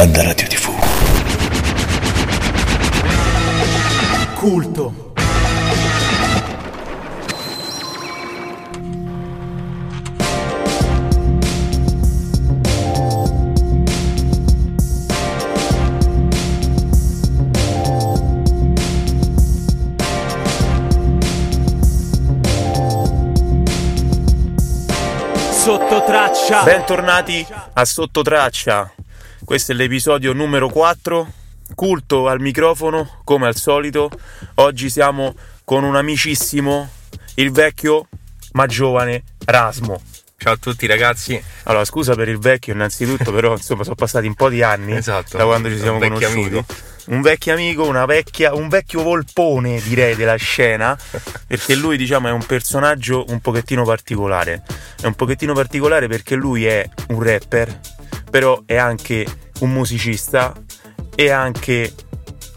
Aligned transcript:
Banda 0.00 0.22
Radio 0.22 0.46
TV. 0.48 0.70
Culto. 4.34 5.12
Sottotraccia. 25.50 26.62
Bentornati 26.62 27.46
a 27.74 27.84
Sottotraccia. 27.84 28.94
Questo 29.50 29.72
è 29.72 29.74
l'episodio 29.74 30.32
numero 30.32 30.68
4. 30.68 31.32
Culto 31.74 32.28
al 32.28 32.38
microfono, 32.38 33.20
come 33.24 33.48
al 33.48 33.56
solito. 33.56 34.08
Oggi 34.54 34.88
siamo 34.88 35.34
con 35.64 35.82
un 35.82 35.96
amicissimo, 35.96 36.88
il 37.34 37.50
vecchio 37.50 38.06
ma 38.52 38.66
giovane 38.66 39.24
Rasmo. 39.46 40.00
Ciao 40.36 40.52
a 40.52 40.56
tutti 40.56 40.86
ragazzi. 40.86 41.42
Allora, 41.64 41.84
scusa 41.84 42.14
per 42.14 42.28
il 42.28 42.38
vecchio 42.38 42.74
innanzitutto, 42.74 43.32
però 43.32 43.54
insomma 43.58 43.82
sono 43.82 43.96
passati 43.96 44.28
un 44.28 44.34
po' 44.36 44.48
di 44.50 44.62
anni 44.62 44.94
Esatto. 44.96 45.36
da 45.36 45.44
quando 45.44 45.68
ci 45.68 45.78
siamo 45.78 45.96
Un 45.96 46.02
conosciuti. 46.02 46.32
amico. 46.32 46.64
Un 47.06 47.20
vecchio 47.20 47.52
amico, 47.52 47.88
una 47.88 48.06
vecchia, 48.06 48.54
un 48.54 48.68
vecchio 48.68 49.02
volpone 49.02 49.80
direi 49.82 50.14
della 50.14 50.36
scena, 50.36 50.96
perché 51.48 51.74
lui 51.74 51.96
diciamo 51.96 52.28
è 52.28 52.30
un 52.30 52.46
personaggio 52.46 53.24
un 53.30 53.40
pochettino 53.40 53.82
particolare. 53.82 54.62
È 55.02 55.06
un 55.06 55.14
pochettino 55.14 55.54
particolare 55.54 56.06
perché 56.06 56.36
lui 56.36 56.66
è 56.66 56.88
un 57.08 57.20
rapper, 57.20 57.80
però 58.30 58.62
è 58.64 58.76
anche 58.76 59.26
un 59.60 59.70
musicista 59.72 60.52
e 61.14 61.30
anche 61.30 61.92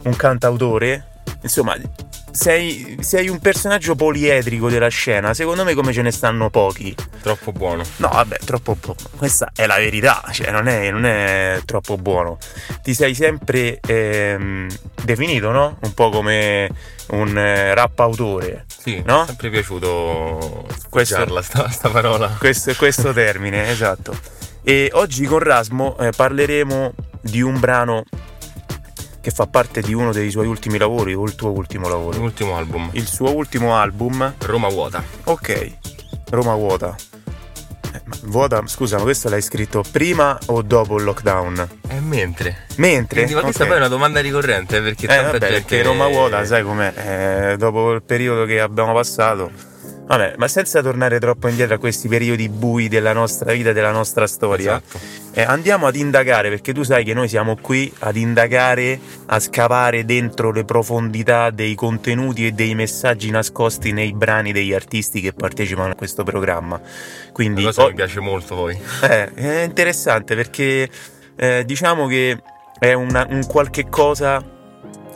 un 0.04 0.16
cantautore. 0.16 1.08
Insomma, 1.42 1.75
sei, 2.31 2.98
sei 3.02 3.28
un 3.30 3.39
personaggio 3.39 3.95
poliedrico 3.95 4.70
della 4.70 4.88
scena. 4.88 5.33
Secondo 5.33 5.64
me 5.64 5.73
come 5.73 5.92
ce 5.94 6.02
ne 6.02 6.11
stanno 6.11 6.50
pochi. 6.50 6.95
Troppo 7.22 7.52
buono. 7.52 7.83
No, 7.98 8.08
vabbè, 8.09 8.38
troppo 8.45 8.75
buono. 8.80 9.00
Questa 9.17 9.52
è 9.53 9.66
la 9.66 9.75
verità, 9.78 10.23
cioè 10.31 10.52
non 10.52 10.67
è, 10.67 10.89
non 10.92 11.06
è 11.06 11.61
troppo 11.66 11.98
buono. 11.98 12.38
Ti 12.81 12.94
sei 12.94 13.14
sempre 13.14 13.80
ehm, 13.86 14.67
definito, 15.03 15.52
no? 15.52 15.78
Un 15.81 15.94
po' 15.94 16.09
come 16.09 16.70
un 17.09 17.38
eh, 17.38 17.73
rap 17.76 18.00
autore. 18.00 18.66
Sì, 18.67 19.02
No? 19.05 19.17
mi 19.20 19.23
è 19.23 19.28
sempre 19.28 19.50
piaciuto 19.50 20.66
Questo- 20.89 21.42
sta, 21.42 21.70
sta 21.70 21.89
parola. 21.89 22.28
Questo, 22.39 22.73
questo 22.76 23.14
termine, 23.14 23.67
esatto. 23.72 24.17
E 24.64 24.89
oggi 24.94 25.25
con 25.25 25.39
Rasmo 25.39 25.97
eh, 26.00 26.11
parleremo 26.16 26.94
di 27.22 27.42
un 27.42 27.59
brano 27.59 28.03
che 29.20 29.31
fa 29.31 29.45
parte 29.47 29.81
di 29.81 29.94
uno 29.94 30.11
dei 30.11 30.30
suoi 30.31 30.47
ultimi 30.47 30.78
lavori, 30.78 31.14
o 31.14 31.23
il 31.23 31.36
tuo 31.36 31.52
ultimo 31.52 31.88
lavoro. 31.88 32.17
L'ultimo 32.17 32.55
album. 32.58 32.89
Il 32.94 33.08
suo 33.08 33.33
ultimo 33.36 33.75
album, 33.75 34.33
Roma 34.39 34.67
vuota. 34.70 35.02
ok, 35.23 35.72
Roma 36.30 36.55
vuota. 36.55 36.95
Eh, 37.94 38.02
ma 38.05 38.16
vuota, 38.23 38.61
scusa, 38.66 38.97
ma 38.97 39.03
questo 39.03 39.30
l'hai 39.30 39.42
scritto 39.42 39.83
prima 39.92 40.38
o 40.47 40.61
dopo 40.61 40.98
il 40.98 41.03
lockdown? 41.03 41.70
E 41.88 42.00
mentre? 42.00 42.66
Mentre? 42.77 43.17
Quindi, 43.22 43.36
ma 43.36 43.42
questa 43.42 43.64
Ok. 43.64 43.67
poi 43.70 43.77
è 43.77 43.81
una 43.81 43.89
domanda 43.89 44.20
ricorrente 44.20 44.77
eh, 44.77 44.81
perché 44.81 45.05
Eh, 45.05 45.08
tanta 45.09 45.23
vabbè, 45.23 45.39
gente... 45.39 45.53
perché 45.53 45.83
Roma 45.83 46.08
vuota, 46.08 46.44
sai 46.45 46.64
com'è? 46.64 47.52
Eh, 47.52 47.58
dopo 47.58 47.92
il 47.94 48.02
periodo 48.03 48.45
che 48.45 48.59
abbiamo 48.59 48.94
passato. 48.94 49.52
Vabbè, 50.06 50.34
ma 50.38 50.48
senza 50.50 50.82
tornare 50.82 51.18
troppo 51.20 51.48
indietro 51.48 51.76
a 51.76 51.78
questi 51.78 52.09
periodi 52.09 52.50
bui 52.50 52.90
della 52.90 53.14
nostra 53.14 53.54
vita, 53.54 53.72
della 53.72 53.92
nostra 53.92 54.28
storia, 54.28 54.82
Esatto. 54.86 55.00
eh, 55.32 55.44
andiamo 55.44 55.88
ad 55.88 55.95
indagare, 55.95 56.50
perché 56.50 56.73
tu 56.73 56.84
sai 56.84 57.06
che 57.06 57.14
noi 57.14 57.30
siamo 57.30 57.56
qui 57.60 57.92
ad 58.00 58.18
indagare, 58.18 59.00
a 59.28 59.40
scavare 59.40 60.04
dentro 60.04 60.52
le 60.52 60.66
profondità 60.66 61.52
dei 61.52 61.73
contenuti 61.76 62.45
e 62.48 62.52
dei 62.52 62.76
messaggi 62.76 63.30
nascosti 63.32 63.94
nei 63.94 64.12
brani 64.14 64.52
degli 64.52 64.73
artisti 64.73 65.22
che 65.22 65.32
partecipano 65.32 65.92
a 65.94 65.95
questo 65.95 66.23
programma. 66.23 66.80
Quindi 67.32 67.61
Una 67.61 67.70
cosa 67.70 67.83
oh, 67.83 67.88
mi 67.88 67.94
piace 67.95 68.20
molto 68.20 68.56
poi. 68.56 68.77
eh, 69.04 69.33
è 69.33 69.64
interessante 69.64 70.36
perché 70.36 70.89
eh, 71.38 71.64
diciamo 71.66 72.08
che 72.08 72.42
è 72.77 72.92
una- 72.92 73.26
un 73.30 73.45
qualche 73.48 73.88
cosa 73.89 74.44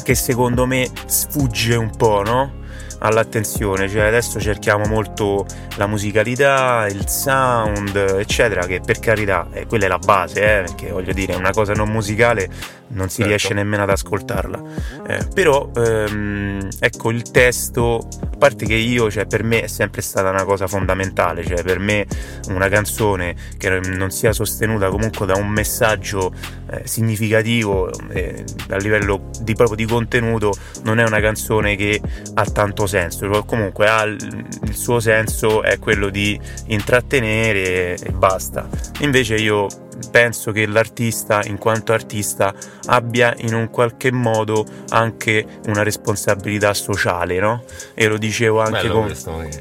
che 0.02 0.16
secondo 0.16 0.66
me 0.66 0.88
sfugge 1.06 1.76
un 1.76 1.90
po', 1.96 2.24
no? 2.24 2.66
All'attenzione, 3.00 3.88
cioè 3.88 4.02
adesso 4.06 4.40
cerchiamo 4.40 4.86
molto 4.86 5.46
la 5.76 5.88
musicalità, 5.88 6.88
il 6.90 7.08
sound, 7.08 7.96
eccetera, 7.96 8.66
che 8.66 8.82
per 8.84 9.00
carità, 9.00 9.48
eh, 9.52 9.66
quella 9.68 9.86
è 9.86 9.88
la 9.88 10.00
base, 10.00 10.42
eh, 10.42 10.62
perché 10.64 10.92
voglio 10.92 11.14
dire, 11.14 11.36
una 11.36 11.52
cosa 11.52 11.74
non 11.74 11.90
musicale 11.90 12.50
non 12.90 13.10
si 13.10 13.18
Certo. 13.18 13.30
riesce 13.30 13.54
nemmeno 13.54 13.84
ad 13.84 13.90
ascoltarla. 13.90 14.62
Eh, 15.08 15.28
però 15.34 15.70
ehm, 15.76 16.70
ecco 16.80 17.12
il 17.12 17.30
testo, 17.32 18.08
a 18.32 18.38
parte 18.38 18.66
che 18.66 18.76
io, 18.76 19.12
cioè 19.12 19.26
per 19.26 19.44
me 19.44 19.64
è 19.64 19.68
sempre 19.68 20.02
stata 20.02 20.30
una 20.30 20.44
cosa 20.44 20.68
fondamentale, 20.68 21.46
cioè 21.46 21.64
per 21.64 21.80
me 21.80 22.06
una 22.50 22.70
canzone 22.70 23.36
che 23.58 23.80
non 23.80 24.10
sia 24.12 24.32
sostenuta 24.32 24.90
comunque 24.90 25.26
da 25.26 25.36
un 25.36 25.48
messaggio 25.48 26.34
eh, 26.70 26.82
significativo 26.86 27.90
eh, 28.10 28.44
a 28.70 28.78
livello 28.78 29.30
di, 29.42 29.54
proprio 29.54 29.76
di 29.76 29.86
contenuto 29.86 30.54
non 30.84 31.00
è 31.00 31.06
una 31.06 31.20
canzone 31.20 31.76
che 31.76 32.02
ha 32.34 32.44
tanto 32.46 32.67
senso, 32.88 33.32
Cioè, 33.32 33.46
comunque 33.46 33.88
ha 33.88 34.04
il, 34.04 34.46
suo 34.72 35.00
senso 35.00 35.64
è 35.64 35.80
quello 35.80 36.10
di 36.10 36.40
intrattenere 36.68 37.96
e 37.96 38.12
basta. 38.12 38.68
Invece 39.00 39.36
io 39.36 39.68
penso 40.12 40.52
che 40.52 40.66
l'artista 40.68 41.42
in 41.46 41.58
quanto 41.58 41.94
artista 41.94 42.54
abbia 42.86 43.34
in 43.40 43.54
un 43.54 43.70
qualche 43.70 44.12
modo 44.12 44.66
anche 44.90 45.46
una 45.66 45.84
responsabilità 45.84 46.74
sociale, 46.74 47.40
no? 47.40 47.64
E 47.94 48.08
lo 48.08 48.18
dicevo 48.18 48.62
anche 48.62 48.88
con, 48.90 49.12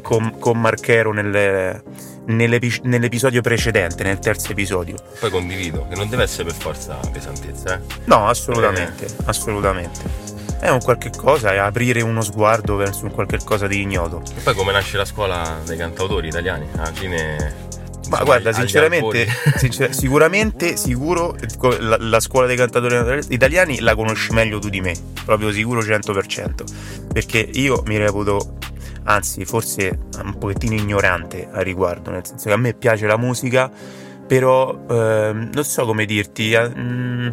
con, 0.03 0.39
con 0.39 0.61
Marchero 0.61 1.13
nel- 1.13 1.83
nell'epi- 2.27 2.81
nell'episodio 2.85 3.41
precedente, 3.41 4.03
nel 4.03 4.19
terzo 4.19 4.53
episodio. 4.53 4.97
Poi 5.19 5.31
condivido, 5.31 5.87
che 5.89 5.97
non 5.97 6.09
deve 6.09 6.25
essere 6.25 6.45
per 6.45 6.55
forza 6.55 6.99
pesantezza, 7.13 7.77
eh. 7.77 7.81
No, 8.05 8.29
assolutamente, 8.29 9.07
assolutamente. 9.25 10.35
È 10.59 10.69
un 10.71 10.81
qualche 10.81 11.11
cosa, 11.11 11.53
è 11.53 11.59
aprire 11.59 12.01
uno 12.01 12.23
sguardo 12.23 12.77
verso 12.77 13.05
un 13.05 13.13
qualche 13.13 13.39
cosa 13.45 13.67
di 13.67 13.83
ignoto. 13.83 14.23
E 14.37 14.41
poi 14.41 14.55
come 14.55 14.73
nasce 14.73 14.97
la 14.97 15.05
scuola 15.05 15.59
dei 15.65 15.77
cantautori 15.77 16.29
italiani? 16.29 16.67
Alla 16.77 16.93
fine... 16.93 17.65
Ma 18.09 18.23
guarda, 18.23 18.53
sinceramente, 18.53 19.27
sincer- 19.57 19.93
sicuramente, 19.93 20.77
sicuro, 20.77 21.37
la, 21.81 21.97
la 21.99 22.21
scuola 22.21 22.47
dei 22.47 22.57
cantatori 22.57 23.21
italiani 23.29 23.81
la 23.81 23.95
conosci 23.97 24.33
meglio 24.33 24.59
tu 24.59 24.69
di 24.69 24.81
me, 24.81 24.95
proprio 25.25 25.51
sicuro 25.51 25.81
100%, 25.81 27.09
perché 27.13 27.39
io 27.39 27.83
mi 27.87 27.99
reputo, 27.99 28.59
anzi 29.05 29.45
forse 29.45 29.99
un 30.23 30.39
pochettino 30.39 30.75
ignorante 30.75 31.49
a 31.51 31.63
riguardo, 31.63 32.11
nel 32.11 32.25
senso 32.25 32.47
che 32.47 32.55
a 32.55 32.57
me 32.57 32.75
piace 32.75 33.07
la 33.07 33.17
musica, 33.17 33.71
però 34.27 34.85
ehm, 34.89 35.51
non 35.53 35.65
so 35.65 35.85
come 35.85 36.05
dirti, 36.05 36.53
eh, 36.53 36.69
mm, 36.69 37.29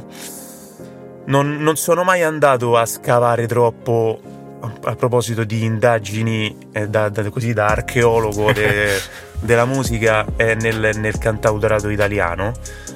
non, 1.26 1.58
non 1.62 1.76
sono 1.76 2.04
mai 2.04 2.22
andato 2.24 2.78
a 2.78 2.86
scavare 2.86 3.48
troppo 3.48 4.20
a, 4.84 4.96
proposito 4.96 5.44
di 5.44 5.64
indagini 5.64 6.56
eh, 6.72 6.88
da, 6.88 7.10
da- 7.10 7.30
così 7.30 7.54
da 7.54 7.68
archeologo 7.68 8.52
de- 8.54 9.00
della 9.40 9.66
musica 9.66 10.26
eh, 10.38 10.56
nel, 10.56 10.92
nel 10.96 11.18
cantautorato 11.18 11.90
italiano, 11.90 12.54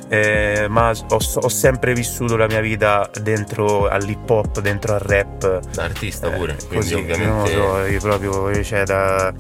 eh, 0.08 0.68
ma 0.70 0.92
ho, 0.92 1.18
ho 1.36 1.50
sempre 1.50 1.94
vissuto 1.94 2.38
la 2.38 2.48
mia 2.48 2.62
vita 2.62 3.10
dentro 3.22 3.90
all'hip 3.90 4.30
hop, 4.30 4.62
dentro 4.62 4.94
al 4.94 5.00
rap. 5.02 5.60
Da 5.74 5.84
artista 5.84 6.30
pure, 6.30 6.54
Eh, 6.54 6.68
quindi 6.68 6.76
così, 6.76 6.94
ovviamente... 6.94 7.26
non 7.26 7.42
lo 7.42 7.48
so, 7.48 7.86
io 7.86 8.00
proprio 8.00 8.64
cioè, 8.64 8.84
da, 8.86 9.34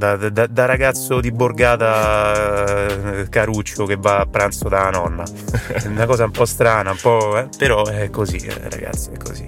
da- 0.00 0.30
da- 0.30 0.46
da 0.46 0.64
ragazzo 0.64 1.20
di 1.20 1.30
borgata 1.30 2.86
eh, 2.88 3.28
caruccio 3.28 3.84
che 3.84 3.96
va 3.96 4.20
a 4.20 4.26
pranzo 4.26 4.68
da 4.68 4.88
nonna. 4.90 5.24
È 5.68 5.86
una 5.86 6.06
cosa 6.06 6.24
un 6.24 6.30
po' 6.30 6.46
strana, 6.46 6.90
un 6.90 6.98
po', 7.00 7.36
eh, 7.36 7.48
però 7.56 7.84
è 7.84 8.08
così, 8.10 8.38
eh, 8.38 8.68
ragazzi, 8.70 9.10
è 9.10 9.16
così. 9.18 9.44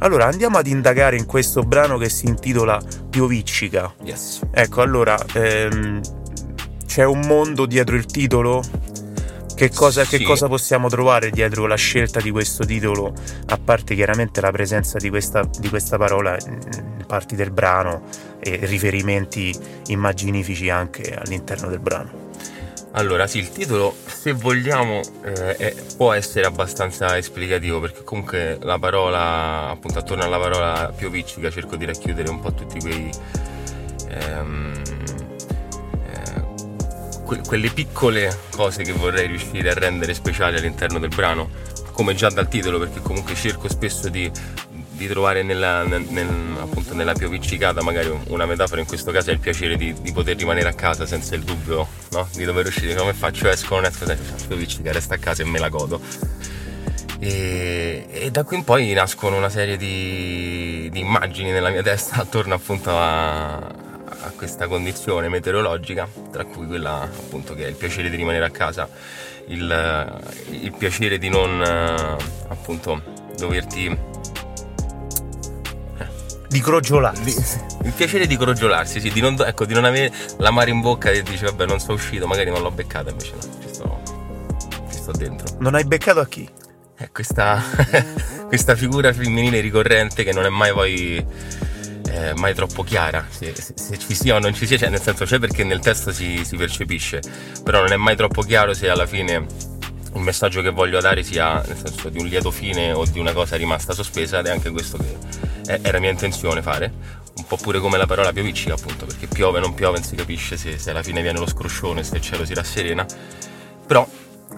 Allora, 0.00 0.26
andiamo 0.26 0.58
ad 0.58 0.66
indagare 0.66 1.16
in 1.16 1.26
questo 1.26 1.62
brano 1.62 1.96
che 1.96 2.08
si 2.08 2.26
intitola 2.26 2.80
Pioviccica. 3.10 3.92
Yes. 4.02 4.42
Ecco, 4.52 4.82
allora, 4.82 5.18
ehm, 5.32 6.00
c'è 6.86 7.04
un 7.04 7.20
mondo 7.26 7.66
dietro 7.66 7.96
il 7.96 8.06
titolo? 8.06 8.62
Che 9.58 9.70
cosa, 9.70 10.04
che 10.04 10.18
Sì. 10.18 10.22
cosa 10.22 10.46
possiamo 10.46 10.88
trovare 10.88 11.30
dietro 11.30 11.66
la 11.66 11.74
scelta 11.74 12.20
di 12.20 12.30
questo 12.30 12.64
titolo, 12.64 13.12
a 13.46 13.58
parte 13.58 13.96
chiaramente 13.96 14.40
la 14.40 14.52
presenza 14.52 14.98
di 14.98 15.10
questa, 15.10 15.42
di 15.58 15.68
questa 15.68 15.96
parola 15.96 16.36
in 16.46 17.04
parti 17.04 17.34
del 17.34 17.50
brano 17.50 18.02
e 18.38 18.60
riferimenti 18.62 19.52
immaginifici 19.88 20.70
anche 20.70 21.12
all'interno 21.12 21.66
del 21.68 21.80
brano? 21.80 22.26
Allora, 22.92 23.26
sì, 23.26 23.38
il 23.38 23.50
titolo, 23.50 23.96
se 24.06 24.30
vogliamo, 24.32 25.00
eh, 25.24 25.56
è- 25.56 25.74
può 25.96 26.12
essere 26.12 26.46
abbastanza 26.46 27.16
esplicativo 27.18 27.80
perché 27.80 28.04
comunque 28.04 28.58
la 28.62 28.78
parola, 28.78 29.70
appunto 29.70 29.98
attorno 29.98 30.22
alla 30.22 30.38
parola 30.38 30.92
pioviccica 30.96 31.50
cerco 31.50 31.74
di 31.74 31.84
racchiudere 31.84 32.30
un 32.30 32.38
po' 32.38 32.54
tutti 32.54 32.78
quei... 32.78 33.10
ehm, 34.08 34.82
eh, 34.86 35.17
que- 37.28 37.42
quelle 37.46 37.68
piccole 37.68 38.34
cose 38.50 38.82
che 38.82 38.92
vorrei 38.92 39.26
riuscire 39.26 39.70
a 39.70 39.74
rendere 39.74 40.14
speciali 40.14 40.56
all'interno 40.56 40.98
del 40.98 41.10
brano. 41.14 41.76
come 41.92 42.14
già 42.14 42.28
dal 42.30 42.46
titolo, 42.46 42.78
perché 42.78 43.00
comunque 43.00 43.34
cerco 43.34 43.68
spesso 43.68 44.08
di, 44.08 44.30
di 44.70 45.08
trovare 45.08 45.42
nella, 45.42 45.82
nel, 45.82 46.56
appunto 46.60 46.94
nella 46.94 47.12
pioviccicata 47.12 47.82
magari 47.82 48.16
una 48.28 48.46
metafora, 48.46 48.80
in 48.80 48.86
questo 48.86 49.10
caso 49.10 49.30
è 49.30 49.32
il 49.32 49.40
piacere 49.40 49.76
di, 49.76 49.92
di 50.00 50.12
poter 50.12 50.36
rimanere 50.36 50.68
a 50.68 50.74
casa 50.74 51.06
senza 51.06 51.34
il 51.34 51.42
dubbio 51.42 51.88
no? 52.12 52.28
di 52.34 52.44
dover 52.44 52.66
uscire. 52.66 52.94
Come 52.94 53.14
faccio? 53.14 53.48
Esco, 53.48 53.74
non 53.74 53.86
esco, 53.86 54.04
dai, 54.04 54.16
pioviccica, 54.46 54.92
resta 54.92 55.16
a 55.16 55.18
casa 55.18 55.42
e 55.42 55.46
me 55.46 55.58
la 55.58 55.68
godo. 55.68 56.00
E, 57.18 58.06
e, 58.08 58.30
da 58.30 58.44
qui 58.44 58.58
in 58.58 58.64
poi 58.64 58.92
nascono 58.92 59.36
una 59.36 59.48
serie 59.48 59.76
di, 59.76 60.88
di 60.92 61.00
immagini 61.00 61.50
nella 61.50 61.70
mia 61.70 61.82
testa 61.82 62.20
attorno 62.22 62.54
appunto 62.54 62.96
a, 62.96 63.74
a, 64.28 64.32
questa 64.36 64.66
condizione 64.66 65.28
meteorologica, 65.28 66.08
tra 66.30 66.44
cui 66.44 66.66
quella 66.66 67.02
appunto 67.02 67.54
che 67.54 67.64
è 67.64 67.68
il 67.68 67.74
piacere 67.74 68.10
di 68.10 68.16
rimanere 68.16 68.44
a 68.44 68.50
casa, 68.50 68.88
il, 69.46 70.20
il 70.50 70.72
piacere 70.76 71.18
di 71.18 71.28
non 71.28 71.62
appunto 72.48 73.02
doverti 73.36 74.16
di 76.48 76.60
crogiolarsi. 76.60 77.60
il 77.84 77.92
piacere 77.92 78.26
di 78.26 78.36
crogiolarsi, 78.36 79.00
sì, 79.00 79.10
di 79.10 79.20
non, 79.20 79.36
ecco, 79.44 79.66
di 79.66 79.74
non 79.74 79.84
avere 79.84 80.12
l'amaro 80.38 80.70
in 80.70 80.80
bocca 80.80 81.10
e 81.10 81.22
dici 81.22 81.44
vabbè 81.44 81.66
non 81.66 81.78
sono 81.78 81.94
uscito, 81.94 82.26
magari 82.26 82.50
non 82.50 82.62
l'ho 82.62 82.70
beccata, 82.70 83.10
invece 83.10 83.34
no, 83.34 83.40
ci 83.60 83.68
sto, 83.68 84.00
ci 84.90 84.96
sto 84.96 85.12
dentro. 85.12 85.56
Non 85.58 85.74
hai 85.74 85.84
beccato 85.84 86.20
a 86.20 86.26
chi? 86.26 86.48
Eh, 86.96 87.10
questa, 87.12 87.62
questa 88.48 88.74
figura 88.74 89.12
femminile 89.12 89.60
ricorrente 89.60 90.24
che 90.24 90.32
non 90.32 90.44
è 90.44 90.48
mai 90.48 90.72
poi 90.72 91.24
eh, 92.10 92.34
mai 92.34 92.54
troppo 92.54 92.82
chiara, 92.82 93.26
se, 93.28 93.54
se, 93.54 93.74
se, 93.76 93.98
ci 93.98 94.14
sia 94.14 94.36
o 94.36 94.38
non 94.38 94.54
ci 94.54 94.66
sia, 94.66 94.78
cioè 94.78 94.88
nel 94.88 95.00
senso 95.00 95.24
c'è 95.24 95.38
perché 95.38 95.64
nel 95.64 95.80
testo 95.80 96.12
si, 96.12 96.44
si 96.44 96.56
percepisce, 96.56 97.20
però 97.62 97.80
non 97.80 97.92
è 97.92 97.96
mai 97.96 98.16
troppo 98.16 98.42
chiaro 98.42 98.74
se 98.74 98.88
alla 98.88 99.06
fine 99.06 99.46
il 100.14 100.20
messaggio 100.20 100.62
che 100.62 100.70
voglio 100.70 101.00
dare 101.00 101.22
sia 101.22 101.62
nel 101.66 101.76
senso 101.76 102.08
di 102.08 102.18
un 102.18 102.26
lieto 102.26 102.50
fine 102.50 102.92
o 102.92 103.04
di 103.04 103.18
una 103.18 103.32
cosa 103.32 103.56
rimasta 103.56 103.92
sospesa 103.92 104.38
ed 104.38 104.46
è 104.46 104.50
anche 104.50 104.70
questo 104.70 104.96
che 104.96 105.16
era 105.82 105.98
mia 105.98 106.10
intenzione 106.10 106.62
fare. 106.62 106.92
Un 107.36 107.46
po' 107.46 107.56
pure 107.56 107.78
come 107.78 107.98
la 107.98 108.06
parola 108.06 108.32
pioviccica 108.32 108.74
appunto 108.74 109.06
perché 109.06 109.28
piove 109.28 109.60
non 109.60 109.74
piove 109.74 109.98
non 109.98 110.06
si 110.06 110.16
capisce 110.16 110.56
se, 110.56 110.76
se 110.76 110.90
alla 110.90 111.04
fine 111.04 111.22
viene 111.22 111.38
lo 111.38 111.46
scroscione 111.46 112.02
se 112.02 112.16
il 112.16 112.22
cielo 112.22 112.44
si 112.44 112.54
rasserena. 112.54 113.06
Però 113.86 114.06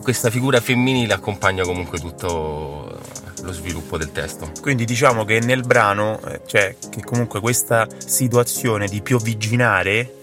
questa 0.02 0.30
figura 0.30 0.60
femminile 0.60 1.12
accompagna 1.12 1.62
comunque 1.64 1.98
tutto 1.98 2.98
lo 3.42 3.52
sviluppo 3.52 3.96
del 3.96 4.12
testo. 4.12 4.50
Quindi 4.60 4.84
diciamo 4.84 5.24
che 5.24 5.40
nel 5.40 5.62
brano, 5.62 6.20
eh, 6.26 6.40
cioè 6.46 6.76
che 6.90 7.02
comunque 7.02 7.40
questa 7.40 7.86
situazione 7.96 8.86
di 8.86 9.00
piovigginare 9.00 10.14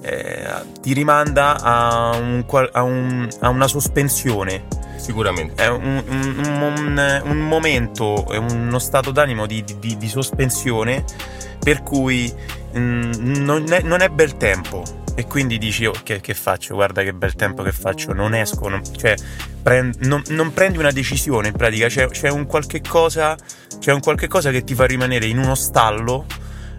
eh, 0.00 0.48
ti 0.80 0.92
rimanda 0.92 1.60
a, 1.60 2.16
un, 2.16 2.44
a, 2.72 2.82
un, 2.82 3.28
a, 3.40 3.48
una 3.48 3.68
sospensione. 3.68 4.66
Sicuramente. 4.96 5.62
È 5.62 5.68
un, 5.68 6.02
un, 6.06 7.22
un 7.24 7.38
momento, 7.38 8.26
è 8.30 8.36
uno 8.36 8.78
stato 8.78 9.10
d'animo 9.10 9.46
di, 9.46 9.62
di, 9.78 9.96
di 9.96 10.08
sospensione 10.08 11.04
per 11.58 11.82
cui 11.82 12.32
mh, 12.72 12.78
mm, 12.78 13.12
non, 13.42 13.64
è, 13.72 13.82
non 13.82 14.00
è 14.00 14.08
bel 14.08 14.36
tempo 14.36 15.04
e 15.16 15.26
quindi 15.26 15.56
dici 15.56 15.86
oh, 15.86 15.94
che, 16.02 16.20
che, 16.20 16.34
faccio, 16.34 16.74
guarda 16.74 17.02
che 17.02 17.14
bel 17.14 17.34
tempo 17.34 17.62
che 17.62 17.72
faccio, 17.72 18.12
non 18.12 18.34
esco, 18.34 18.68
non, 18.68 18.82
cioè 18.96 19.14
prend, 19.62 20.04
non, 20.04 20.22
non, 20.28 20.52
prendi 20.52 20.76
una 20.76 20.90
decisione 20.90 21.48
in 21.48 21.54
pratica, 21.54 21.88
c'è, 21.88 22.06
c'è, 22.08 22.28
un 22.28 22.44
qualche 22.44 22.82
cosa, 22.82 23.34
c'è 23.78 23.92
un 23.92 24.00
qualche 24.00 24.28
cosa 24.28 24.50
che 24.50 24.62
ti 24.62 24.74
fa 24.74 24.84
rimanere 24.84 25.24
in 25.24 25.38
uno 25.38 25.54
stallo 25.54 26.26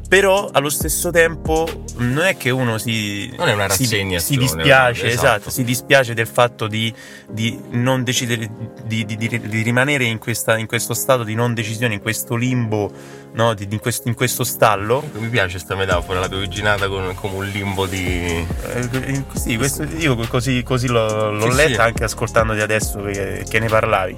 però 0.08 0.50
allo 0.52 0.70
stesso 0.70 1.12
tempo 1.12 1.68
non 1.98 2.24
è 2.26 2.38
che 2.38 2.50
uno 2.50 2.78
si, 2.78 3.34
non 3.38 3.50
è 3.50 3.54
una 3.54 3.68
si, 3.70 3.86
si 3.86 4.38
dispiace, 4.38 5.08
esatto. 5.08 5.26
esatto. 5.26 5.50
si 5.50 5.64
dispiace 5.64 6.14
del 6.14 6.28
fatto 6.28 6.68
di, 6.68 6.94
di 7.30 7.60
non 7.72 8.04
decidere 8.04 8.50
di, 8.86 9.06
di, 9.06 9.18
di 9.18 9.62
rimanere 9.62 10.06
in, 10.06 10.18
questa, 10.18 10.58
in, 10.58 10.66
questo 10.66 10.94
stato 10.94 11.24
di 11.24 11.36
non 11.36 11.54
decisione, 11.54 11.96
in 11.96 12.02
questo 12.02 12.36
limbo, 12.36 12.92
no? 13.34 13.54
in, 13.58 13.80
questo, 13.80 14.08
in, 14.08 14.14
questo, 14.14 14.44
stallo. 14.44 15.04
Mi 15.14 15.28
piace 15.30 15.52
questa 15.52 15.76
metafora, 15.76 16.22
la 16.22 16.30
più 16.30 16.40
con, 16.88 17.14
come 17.16 17.36
un 17.36 17.46
limbo 17.46 17.86
di. 17.86 18.46
Eh, 18.64 19.24
sì, 19.34 19.58
questo, 19.58 19.84
io 19.84 20.16
così, 20.28 20.64
così 20.64 20.88
l'ho, 20.88 21.32
l'ho 21.32 21.52
sì, 21.52 21.56
letta 21.56 21.84
sì. 21.84 21.88
anche 21.88 22.04
ascoltandoti 22.06 22.62
adesso 22.62 23.02
che, 23.02 23.44
che 23.48 23.60
ne 23.60 23.68
parlavi. 23.68 24.18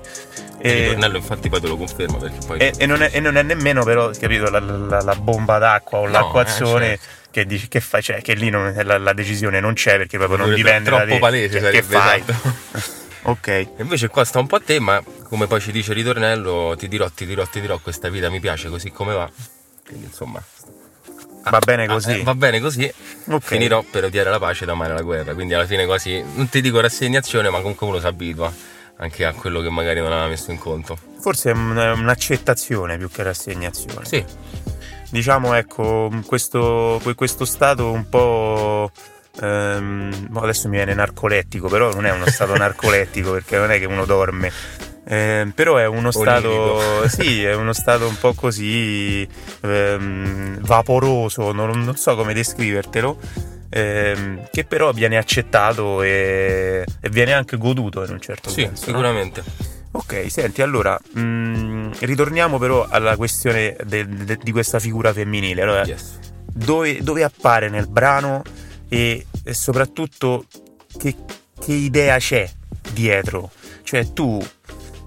E, 0.61 0.69
il 0.69 0.83
ritornello 0.83 1.17
infatti 1.17 1.49
poi 1.49 1.61
te 1.61 1.67
lo 1.67 1.77
conferma 1.77 2.17
perché 2.17 2.45
poi... 2.45 2.59
E, 2.59 2.73
e, 2.77 2.85
non, 2.85 3.01
è, 3.01 3.09
e 3.13 3.19
non, 3.19 3.37
è, 3.37 3.43
nemmeno 3.43 3.83
però, 3.83 4.11
capito, 4.11 4.49
la, 4.49 4.59
la, 4.59 5.01
la 5.01 5.15
bomba 5.15 5.57
d'acqua 5.57 5.99
o 5.99 6.05
no, 6.05 6.11
l'acquazione 6.11 6.93
eh, 6.93 6.97
certo. 6.97 7.29
che, 7.31 7.45
dici, 7.45 7.67
che 7.69 7.79
fai, 7.79 8.01
cioè 8.01 8.21
che 8.21 8.33
lì 8.33 8.49
non, 8.49 8.73
la, 8.83 8.97
la, 8.97 9.13
decisione 9.13 9.61
non 9.61 9.73
c'è 9.73 9.97
perché 9.97 10.17
proprio 10.17 10.37
non 10.37 10.53
dipende 10.53 10.89
troppo 10.89 11.05
da 11.05 11.11
te. 11.13 11.19
palese 11.19 11.59
cioè, 11.61 11.71
che 11.71 11.81
fai? 11.81 12.21
Esatto. 12.25 12.53
ok. 13.31 13.47
E 13.47 13.69
invece 13.77 14.09
qua 14.09 14.25
sta 14.25 14.39
un 14.39 14.47
po' 14.47 14.57
a 14.57 14.61
te, 14.61 14.79
ma 14.79 15.01
come 15.23 15.47
poi 15.47 15.61
ci 15.61 15.71
dice 15.71 15.91
il 15.91 15.97
ritornello, 15.97 16.75
ti 16.77 16.89
dirò, 16.89 17.09
ti 17.09 17.25
dirò, 17.25 17.45
ti 17.45 17.61
dirò, 17.61 17.79
questa 17.79 18.09
vita 18.09 18.29
mi 18.29 18.41
piace 18.41 18.67
così 18.67 18.91
come 18.91 19.13
va. 19.13 19.29
Quindi 19.85 20.07
insomma... 20.07 20.43
Ah, 21.43 21.51
va 21.51 21.59
bene 21.59 21.87
così. 21.87 22.11
Ah, 22.11 22.15
eh, 22.17 22.23
va 22.23 22.35
bene 22.35 22.59
così. 22.59 22.93
Okay. 23.23 23.39
Finirò 23.39 23.81
per 23.89 24.03
odiare 24.03 24.29
la 24.29 24.39
pace 24.39 24.65
e 24.65 24.69
amare 24.69 24.93
la 24.93 25.01
guerra. 25.01 25.33
Quindi 25.33 25.53
alla 25.53 25.65
fine 25.65 25.85
quasi, 25.85 26.21
non 26.35 26.49
ti 26.49 26.59
dico 26.59 26.81
rassegnazione, 26.81 27.49
ma 27.49 27.59
comunque 27.61 27.87
uno 27.87 27.97
si 27.97 28.05
abitua 28.05 28.51
anche 28.99 29.25
a 29.25 29.33
quello 29.33 29.61
che 29.61 29.69
magari 29.69 29.99
non 29.99 30.11
aveva 30.11 30.27
messo 30.27 30.51
in 30.51 30.57
conto. 30.57 30.97
Forse 31.19 31.51
è 31.51 31.53
un'accettazione 31.53 32.97
più 32.97 33.09
che 33.09 33.23
rassegnazione. 33.23 34.05
Sì. 34.05 34.23
Diciamo, 35.09 35.53
ecco, 35.55 36.09
questo, 36.25 37.01
questo 37.15 37.45
stato 37.45 37.91
un 37.91 38.07
po'... 38.09 38.91
Ehm, 39.41 40.29
adesso 40.33 40.67
mi 40.67 40.75
viene 40.75 40.93
narcolettico, 40.93 41.67
però 41.67 41.93
non 41.93 42.05
è 42.05 42.11
uno 42.11 42.27
stato 42.27 42.55
narcolettico 42.57 43.31
perché 43.31 43.57
non 43.57 43.71
è 43.71 43.79
che 43.79 43.85
uno 43.85 44.05
dorme. 44.05 44.51
Eh, 45.05 45.49
però 45.55 45.77
è 45.77 45.87
uno 45.87 46.11
stato 46.11 47.07
sì, 47.07 47.43
è 47.43 47.55
uno 47.55 47.73
stato 47.73 48.05
un 48.05 48.17
po' 48.19 48.33
così 48.33 49.27
ehm, 49.61 50.59
vaporoso, 50.59 51.51
non, 51.51 51.83
non 51.83 51.95
so 51.95 52.15
come 52.15 52.33
descrivertelo 52.33 53.57
ehm, 53.69 54.47
che 54.51 54.65
però 54.65 54.91
viene 54.91 55.17
accettato 55.17 56.01
e, 56.01 56.83
e, 56.99 57.09
viene 57.09 57.33
anche 57.33 57.57
goduto 57.57 58.03
in 58.03 58.11
un 58.11 58.19
certo 58.19 58.49
sì, 58.49 58.61
senso. 58.61 58.85
Sicuramente. 58.85 59.43
No? 59.45 59.77
Ok, 59.91 60.29
senti, 60.29 60.61
allora 60.61 60.99
mh, 61.13 61.19
mm, 61.19 61.91
ritorniamo 61.99 62.57
però 62.59 62.85
alla 62.87 63.15
questione 63.15 63.75
de, 63.85 64.07
de, 64.07 64.37
di 64.41 64.51
questa 64.51 64.79
figura 64.79 65.11
femminile. 65.13 65.61
Allora, 65.61 65.83
yes. 65.83 66.19
dove, 66.45 67.01
dove, 67.01 67.23
appare 67.23 67.69
nel 67.69 67.87
brano 67.87 68.43
e, 68.87 69.25
e 69.43 69.53
soprattutto 69.53 70.45
che, 70.97 71.15
che, 71.59 71.73
idea 71.73 72.17
c'è 72.19 72.47
dietro? 72.91 73.49
Cioè 73.81 74.13
tu, 74.13 74.39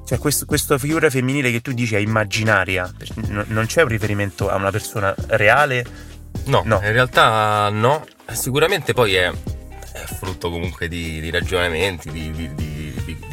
cioè 0.04 0.18
questo, 0.18 0.46
questa 0.46 0.78
figura 0.78 1.08
femminile 1.10 1.52
che 1.52 1.60
tu 1.60 1.70
dici 1.72 1.94
è 1.94 1.98
immaginaria, 1.98 2.92
non 3.26 3.66
c'è 3.66 3.82
un 3.82 3.88
riferimento 3.88 4.50
a 4.50 4.56
una 4.56 4.72
persona 4.72 5.14
reale? 5.28 6.10
No, 6.46 6.62
no. 6.64 6.80
in 6.82 6.92
realtà 6.92 7.68
no, 7.70 8.04
sicuramente 8.34 8.92
poi 8.92 9.14
è, 9.14 9.30
è 9.30 10.04
frutto 10.18 10.50
comunque 10.50 10.88
di, 10.88 11.20
di 11.20 11.30
ragionamenti, 11.30 12.10
di, 12.10 12.30
di, 12.30 12.54
di, 12.54 12.82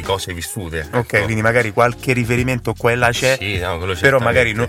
cose 0.10 0.34
vissute. 0.34 0.88
Ok, 0.92 1.14
ecco. 1.14 1.24
quindi 1.26 1.44
magari 1.44 1.72
qualche 1.72 2.14
riferimento 2.14 2.74
qua 2.74 2.92
e 2.92 2.96
là 2.96 3.12
c'è, 3.12 3.38
sì, 3.40 3.60
no, 3.60 3.78
però 4.00 4.18
magari 4.18 4.54
no, 4.54 4.68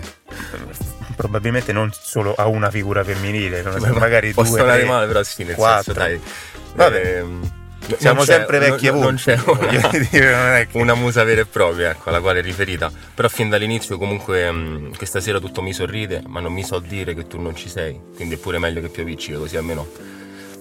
probabilmente 1.15 1.73
non 1.73 1.89
solo 1.91 2.35
a 2.35 2.45
una 2.45 2.69
figura 2.69 3.03
femminile, 3.03 3.63
magari 3.93 4.33
Può 4.33 4.43
due, 4.43 4.61
tre, 4.61 4.83
male, 4.83 5.07
però 5.07 5.23
sì, 5.23 5.43
nel 5.43 5.55
quattro. 5.55 5.93
senso, 5.93 5.99
dai. 5.99 6.21
Vabbè. 6.75 7.17
Ehm, 7.17 7.51
siamo 7.97 8.23
sempre 8.23 8.59
vecchi 8.59 8.89
non, 8.89 8.99
non 8.99 9.15
c'è 9.15 9.37
una, 9.45 9.89
dire, 10.09 10.67
che... 10.71 10.77
una, 10.77 10.93
musa 10.93 11.23
vera 11.23 11.41
e 11.41 11.45
propria 11.45 11.89
ecco, 11.89 12.09
alla 12.09 12.21
quale 12.21 12.39
è 12.39 12.41
riferita 12.41 12.91
però 13.13 13.27
fin 13.27 13.49
dall'inizio 13.49 13.97
comunque 13.97 14.49
mh, 14.49 14.95
questa 14.95 15.19
sera 15.19 15.39
tutto 15.39 15.61
mi 15.61 15.73
sorride 15.73 16.21
ma 16.27 16.39
non 16.39 16.53
mi 16.53 16.63
so 16.63 16.79
dire 16.79 17.13
che 17.15 17.27
tu 17.27 17.41
non 17.41 17.55
ci 17.55 17.67
sei 17.67 17.99
quindi 18.15 18.35
è 18.35 18.37
pure 18.37 18.59
meglio 18.59 18.81
che 18.81 18.89
piovicci 18.89 19.33
così 19.33 19.57
almeno 19.57 19.89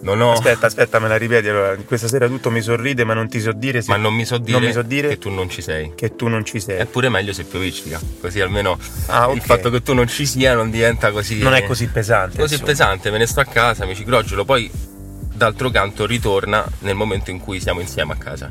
non 0.01 0.21
ho... 0.21 0.33
Aspetta, 0.33 0.67
aspetta, 0.67 0.99
me 0.99 1.09
la 1.09 1.17
ripeti 1.17 1.49
allora. 1.49 1.77
Questa 1.77 2.09
sera 2.09 2.27
tutto 2.27 2.51
mi 2.51 2.61
sorride, 2.61 3.05
ma 3.05 3.15
non 3.15 3.29
ti 3.29 3.41
so 3.41 3.53
dire 3.53 3.83
se... 3.83 3.91
Ma 3.91 3.97
non 3.97 4.15
mi 4.15 4.25
so 4.25 4.39
dire, 4.39 4.61
mi 4.61 4.73
so 4.73 4.83
dire 4.83 5.09
che 5.09 5.19
tu 5.19 5.31
non 5.31 5.49
ci 5.49 5.63
sei. 5.63 5.93
Che 5.95 6.17
tu 6.17 6.29
non 6.29 6.45
ci 6.45 6.61
sei. 6.61 6.79
È 6.79 6.87
pure 6.87 7.09
meglio 7.09 7.33
se 7.33 7.45
pioviccica. 7.45 8.01
Così 8.21 8.41
almeno 8.41 8.79
ah, 9.07 9.25
okay. 9.25 9.37
il 9.37 9.43
fatto 9.43 9.71
che 9.71 9.83
tu 9.83 9.93
non 9.93 10.09
ci 10.09 10.27
sia 10.27 10.55
non 10.55 10.71
diventa 10.71 11.11
così. 11.11 11.39
Non 11.39 11.55
è 11.55 11.65
così 11.65 11.87
pesante. 11.89 12.39
Così 12.39 12.55
insomma. 12.55 12.71
pesante, 12.71 13.11
me 13.11 13.19
ne 13.19 13.27
sto 13.27 13.41
a 13.41 13.45
casa, 13.45 13.85
mi 13.85 13.95
ci 13.95 14.05
crogiolo, 14.05 14.45
poi 14.45 14.71
d'altro 15.35 15.71
canto 15.71 16.07
ritorna 16.07 16.65
nel 16.81 16.95
momento 16.95 17.31
in 17.31 17.41
cui 17.41 17.61
siamo 17.61 17.81
insieme 17.81 18.13
a 18.13 18.17
casa. 18.17 18.51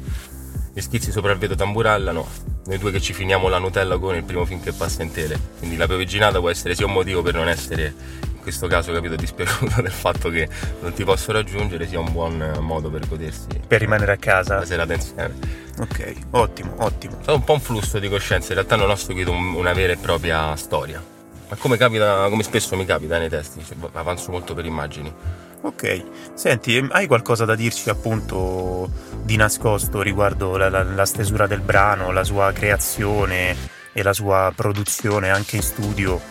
Gli 0.72 0.82
schizzi 0.82 1.12
sopra 1.12 1.32
il 1.32 1.38
vetro 1.38 1.56
tamburellano, 1.56 2.28
noi 2.66 2.78
due 2.78 2.92
che 2.92 3.02
ci 3.02 3.14
finiamo 3.14 3.48
la 3.48 3.58
Nutella 3.58 3.98
con 3.98 4.16
il 4.16 4.24
primo 4.24 4.46
film 4.46 4.62
che 4.62 4.72
passa 4.72 5.02
in 5.04 5.12
tele. 5.12 5.40
Quindi 5.58 5.78
la 5.78 5.88
piovigginata 5.88 6.40
può 6.40 6.50
essere 6.50 6.76
sia 6.76 6.86
un 6.86 6.94
motivo 6.94 7.22
per 7.22 7.34
non 7.34 7.50
essere, 7.50 7.94
in 8.40 8.46
questo 8.46 8.68
caso, 8.68 8.94
capito, 8.94 9.16
dispiaciuto 9.16 9.82
del 9.84 9.92
fatto 9.92 10.30
che 10.30 10.48
non 10.82 10.94
ti 10.94 11.04
posso 11.04 11.32
raggiungere, 11.34 11.86
sia 11.88 12.00
un 12.00 12.12
buon 12.12 12.58
modo 12.62 12.90
per 12.90 13.06
godersi. 13.08 13.48
Per 13.68 13.80
rimanere 13.80 14.14
a 14.14 14.18
casa? 14.18 14.56
La 14.56 14.66
serata 14.66 14.94
insieme. 14.94 15.36
Ok, 15.80 16.14
ottimo, 16.32 16.74
ottimo. 16.78 17.20
È 17.20 17.24
stato 17.24 17.38
un 17.38 17.44
po' 17.44 17.54
un 17.54 17.60
flusso 17.60 18.00
di 18.00 18.10
coscienza, 18.10 18.48
in 18.50 18.56
realtà 18.56 18.76
non 18.76 18.90
ho 18.90 18.96
seguito 18.96 19.32
una 19.32 19.74
vera 19.74 19.94
e 19.94 19.98
propria 19.98 20.56
storia. 20.56 21.04
Ma 21.50 21.56
come 21.58 21.78
capita, 21.78 22.28
come 22.30 22.44
spesso 22.44 22.76
mi 22.76 22.86
capita 22.86 23.18
nei 23.18 23.30
testi, 23.30 23.64
cioè, 23.66 23.76
avanzo 23.94 24.32
molto 24.32 24.54
per 24.54 24.66
immagini 24.66 25.12
Ok, 25.62 26.04
senti, 26.36 26.78
ehm, 26.78 26.90
hai 26.94 27.06
qualcosa 27.08 27.44
da 27.44 27.56
dirci 27.56 27.90
appunto 27.90 28.90
di 29.24 29.36
nascosto 29.36 30.02
riguardo 30.02 30.56
la, 30.56 30.70
la- 30.70 30.84
la 30.84 31.06
stesura 31.06 31.48
del 31.48 31.60
brano, 31.60 32.12
la 32.12 32.24
sua 32.24 32.54
creazione 32.54 33.56
e 33.92 34.04
la 34.04 34.14
sua 34.14 34.54
produzione 34.56 35.30
anche 35.30 35.58
in 35.58 35.62
studio 35.62 36.22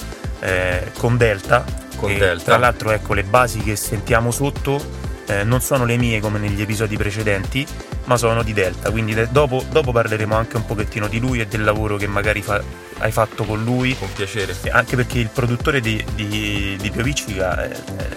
eh, 0.41 0.93
con 0.97 1.17
Delta? 1.19 1.65
Con 1.99 2.11
E, 2.11 2.17
Delta. 2.19 2.45
Tra 2.45 2.57
l'altro, 2.59 2.91
ecco, 2.91 3.13
le 3.15 3.25
basi 3.25 3.59
che 3.59 3.77
sentiamo 3.77 4.31
sotto 4.31 4.81
eh, 5.27 5.45
non 5.45 5.61
sono 5.61 5.85
le 5.85 5.97
mie 5.97 6.21
come 6.21 6.39
negli 6.39 6.61
episodi 6.61 6.97
precedenti, 6.97 7.67
ma 8.09 8.17
sono 8.17 8.43
di 8.43 8.53
Delta. 8.55 8.91
Quindi 8.91 9.15
dopo, 9.31 9.63
dopo 9.71 9.93
parleremo 9.93 10.35
anche 10.35 10.57
un 10.57 10.65
pochettino 10.65 11.07
di 11.09 11.21
lui 11.21 11.41
e 11.41 11.47
del 11.47 11.63
lavoro 11.63 11.97
che 11.97 12.07
magari 12.07 12.41
fa- 12.43 12.63
hai 13.01 13.13
fatto 13.13 13.45
con 13.45 13.63
lui. 13.63 13.95
Con 13.97 14.09
piacere. 14.13 14.57
Anche 14.71 14.97
perché 14.97 15.19
il 15.19 15.29
produttore 15.29 15.81
di, 15.81 16.03
di, 16.15 16.77
di 16.81 16.91
Pioviccica 16.91 17.65
è, 17.69 17.71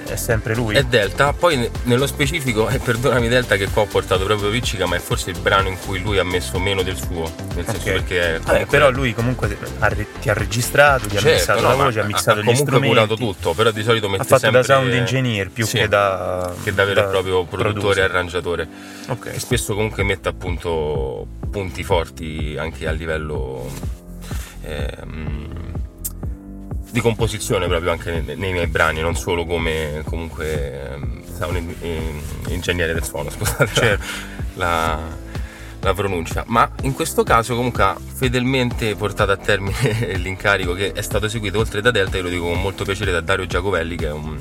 è 0.08 0.16
sempre 0.16 0.56
lui. 0.56 0.76
È 0.76 0.84
Delta, 0.84 1.34
poi 1.34 1.58
ne- 1.58 1.70
nello 1.84 2.08
specifico, 2.08 2.68
e 2.70 2.80
perdonami 2.80 3.28
Delta 3.28 3.58
che 3.58 3.68
qua 3.68 3.84
ho 3.84 3.86
portato 3.86 4.24
proprio 4.26 4.50
Viccica, 4.50 4.86
ma 4.88 4.96
è 4.96 5.00
forse 5.00 5.30
il 5.32 5.40
brano 5.40 5.68
in 5.68 5.78
cui 5.86 6.02
lui 6.02 6.18
ha 6.18 6.24
messo 6.24 6.58
meno 6.58 6.82
del 6.84 6.96
suo, 6.98 7.30
nel 7.56 7.66
senso 7.66 7.84
perché 7.84 8.40
Vabbè, 8.40 8.44
comunque- 8.44 8.66
però 8.78 8.90
lui 8.90 9.14
comunque 9.14 9.58
ha 9.80 9.90
ti 10.22 10.30
ha 10.30 10.34
registrato, 10.34 11.08
ti 11.08 11.18
ha 11.18 11.20
Certo, 11.20 11.36
missato 11.38 11.62
no, 11.62 11.68
la 11.68 11.84
voce, 11.84 12.00
ha 12.00 12.04
missato 12.06 12.30
ha 12.40 12.42
gli 12.42 12.46
comunque 12.46 12.66
strumenti. 12.66 12.88
curato 12.96 13.16
tutto, 13.16 13.54
però 13.54 13.72
di 13.72 13.84
solito 13.84 14.08
mette 14.10 14.22
Ha 14.24 14.26
fatto 14.26 14.40
sempre 14.40 14.62
da 14.62 14.66
sound 14.74 14.94
engineer 14.94 15.50
più 15.50 15.66
Sì, 15.66 15.78
che 15.80 15.88
da 15.90 16.52
che 16.64 16.74
da 16.74 16.86
vero 16.86 17.02
e 17.02 17.04
proprio 17.10 17.44
produttore 17.44 18.00
e 18.02 18.04
arrangiatore. 18.04 18.68
Ok. 19.08 19.32
E 19.34 19.40
spesso 19.40 19.76
comunque 19.82 20.04
mette 20.04 20.30
appunto 20.30 21.26
punti 21.50 21.84
forti 21.84 22.56
anche 22.58 22.88
a 22.88 22.92
livello 22.92 23.68
ehm, 24.62 25.50
di 26.92 27.00
composizione 27.02 27.66
proprio 27.68 27.92
anche 27.92 28.22
nei, 28.22 28.36
nei 28.38 28.52
miei 28.52 28.68
brani, 28.68 29.02
non 29.02 29.16
solo 29.16 29.44
come 29.46 30.04
comunque 30.06 30.92
ehm, 30.94 31.24
sound 31.36 31.56
in- 31.58 31.76
in- 31.82 32.22
ingegnere 32.54 32.94
del 32.94 33.04
suono, 33.04 33.32
scusate 33.32 33.68
Certo. 33.74 34.04
la, 34.56 35.00
la 35.80 35.94
pronuncia. 35.96 36.44
Ma 36.48 36.70
in 36.84 36.94
questo 36.94 37.24
caso 37.24 37.56
comunque 37.56 37.82
ha 37.82 37.98
fedelmente 38.14 38.96
portato 38.96 39.32
a 39.32 39.38
termine 39.38 40.14
l'incarico 40.18 40.74
che 40.74 40.92
è 40.92 41.02
stato 41.02 41.26
eseguito 41.26 41.58
oltre 41.58 41.82
da 41.82 41.90
Delta, 41.90 42.18
io 42.18 42.24
lo 42.24 42.30
dico 42.30 42.44
con 42.44 42.62
molto 42.62 42.84
piacere, 42.84 43.12
da 43.12 43.22
Dario 43.22 43.48
Giacovelli 43.48 43.96
che 43.96 44.08
è 44.08 44.12
un 44.12 44.38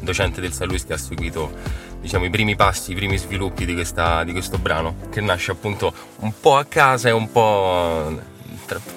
docente 0.00 0.42
del 0.42 0.52
San 0.52 0.68
Luis 0.68 0.84
che 0.84 0.92
ha 0.92 0.98
seguito 0.98 1.50
diciamo, 2.00 2.24
i 2.24 2.30
primi 2.30 2.56
passi, 2.56 2.92
i 2.92 2.94
primi 2.94 3.16
sviluppi 3.18 3.64
di, 3.64 3.74
questa- 3.74 4.24
di 4.24 4.32
questo 4.32 4.58
brano, 4.58 4.96
che 5.10 5.20
nasce 5.20 5.50
appunto 5.52 5.92
un 6.20 6.32
po' 6.40 6.56
a 6.56 6.64
casa 6.64 7.08
e 7.08 7.12
un 7.12 7.30
po' 7.30 8.28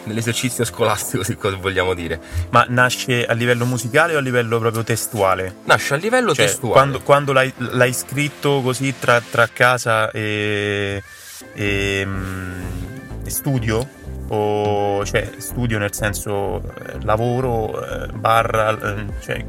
nell'esercizio 0.04 0.64
scolastico, 0.66 1.24
se 1.24 1.36
così 1.36 1.56
vogliamo 1.56 1.94
dire. 1.96 2.20
Ma 2.52 2.66
nasce 2.70 3.26
a 3.26 3.34
livello 3.34 3.66
musicale 3.66 4.14
o 4.16 4.20
a 4.20 4.22
livello 4.22 4.60
proprio 4.60 4.84
testuale? 4.84 5.56
Nasce 5.66 5.96
a 5.96 5.98
livello 5.98 6.34
Cioè, 6.36 6.46
testuale. 6.46 6.74
quando, 6.74 7.02
quando 7.02 7.34
l'hai, 7.34 7.52
l'hai 7.58 7.94
scritto 7.94 8.62
così 8.62 8.94
tra, 9.00 9.20
tra 9.22 9.48
casa 9.48 10.12
e, 10.12 11.02
e, 11.54 12.04
mm, 12.06 12.62
e 13.26 13.30
studio? 13.30 14.02
O 14.30 15.04
cioè 15.06 15.30
studio 15.38 15.78
nel 15.80 15.94
senso 15.94 16.58
eh, 16.62 17.04
lavoro, 17.04 17.84
eh, 17.84 18.08
barra, 18.14 18.70
eh, 18.96 19.06
cioè 19.22 19.46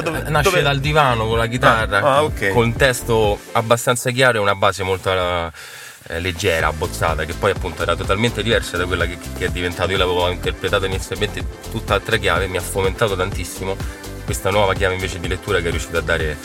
da 0.00 0.10
dove, 0.10 0.24
Eh, 0.26 0.30
Nasce 0.30 0.50
dove- 0.50 0.62
dal 0.62 0.78
divano 0.80 1.26
con 1.26 1.38
la 1.38 1.46
chitarra, 1.46 1.98
Ah, 1.98 2.16
ah, 2.16 2.22
ok. 2.24 2.50
con 2.52 2.64
un 2.64 2.72
testo 2.76 3.38
abbastanza 3.52 4.10
chiaro 4.10 4.38
e 4.38 4.40
una 4.40 4.54
base 4.54 4.82
molto 4.82 5.10
eh, 5.10 6.20
leggera, 6.20 6.68
abbozzata, 6.68 7.24
che 7.24 7.34
poi 7.34 7.50
appunto 7.50 7.82
era 7.82 7.96
totalmente 7.96 8.42
diversa 8.42 8.76
da 8.76 8.84
quella 8.86 9.06
che, 9.06 9.18
che 9.36 9.46
è 9.46 9.48
diventato. 9.48 9.90
Io 9.90 9.98
l'avevo 9.98 10.28
interpretato 10.30 10.84
inizialmente 10.86 11.44
tutt'altra 11.70 12.16
chiave, 12.16 12.46
mi 12.46 12.56
ha 12.56 12.60
fomentato 12.60 13.16
tantissimo 13.16 13.76
questa 14.24 14.50
nuova 14.50 14.74
chiave 14.74 14.94
invece 14.94 15.20
di 15.20 15.28
lettura 15.28 15.60
che 15.60 15.68
è 15.68 15.70
riuscito 15.70 15.98
a 15.98 16.00
dare 16.02 16.36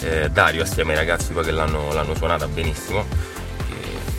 eh, 0.00 0.28
Dario 0.30 0.62
assieme 0.62 0.92
ai 0.92 0.98
ragazzi 0.98 1.32
poi 1.32 1.44
che 1.44 1.50
l'hanno, 1.50 1.92
l'hanno 1.92 2.14
suonata 2.14 2.46
benissimo. 2.48 3.04
Che 3.68 3.74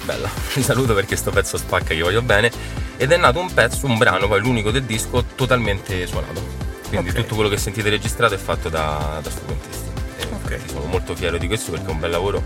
bella, 0.05 0.29
vi 0.55 0.63
saluto 0.63 0.93
perché 0.93 1.15
sto 1.15 1.31
pezzo 1.31 1.57
spacca, 1.57 1.93
io 1.93 2.05
voglio 2.05 2.21
bene. 2.21 2.49
Ed 2.97 3.11
è 3.11 3.17
nato 3.17 3.39
un 3.39 3.53
pezzo, 3.53 3.85
un 3.87 3.97
brano, 3.97 4.27
poi 4.29 4.39
l'unico 4.39 4.71
del 4.71 4.83
disco, 4.83 5.25
totalmente 5.35 6.07
suonato. 6.07 6.63
Quindi 6.89 7.09
Ok. 7.09 7.15
tutto 7.15 7.35
quello 7.35 7.49
che 7.49 7.57
sentite 7.57 7.89
registrato 7.89 8.33
è 8.33 8.37
fatto 8.37 8.69
da, 8.69 9.19
da 9.21 9.29
strumentisti. 9.29 9.89
E 10.17 10.23
Ok. 10.23 10.51
infatti 10.51 10.69
sono 10.69 10.85
molto 10.85 11.15
fiero 11.15 11.37
di 11.37 11.47
questo 11.47 11.71
perché 11.71 11.87
è 11.87 11.91
un 11.91 11.99
bel 11.99 12.11
lavoro. 12.11 12.43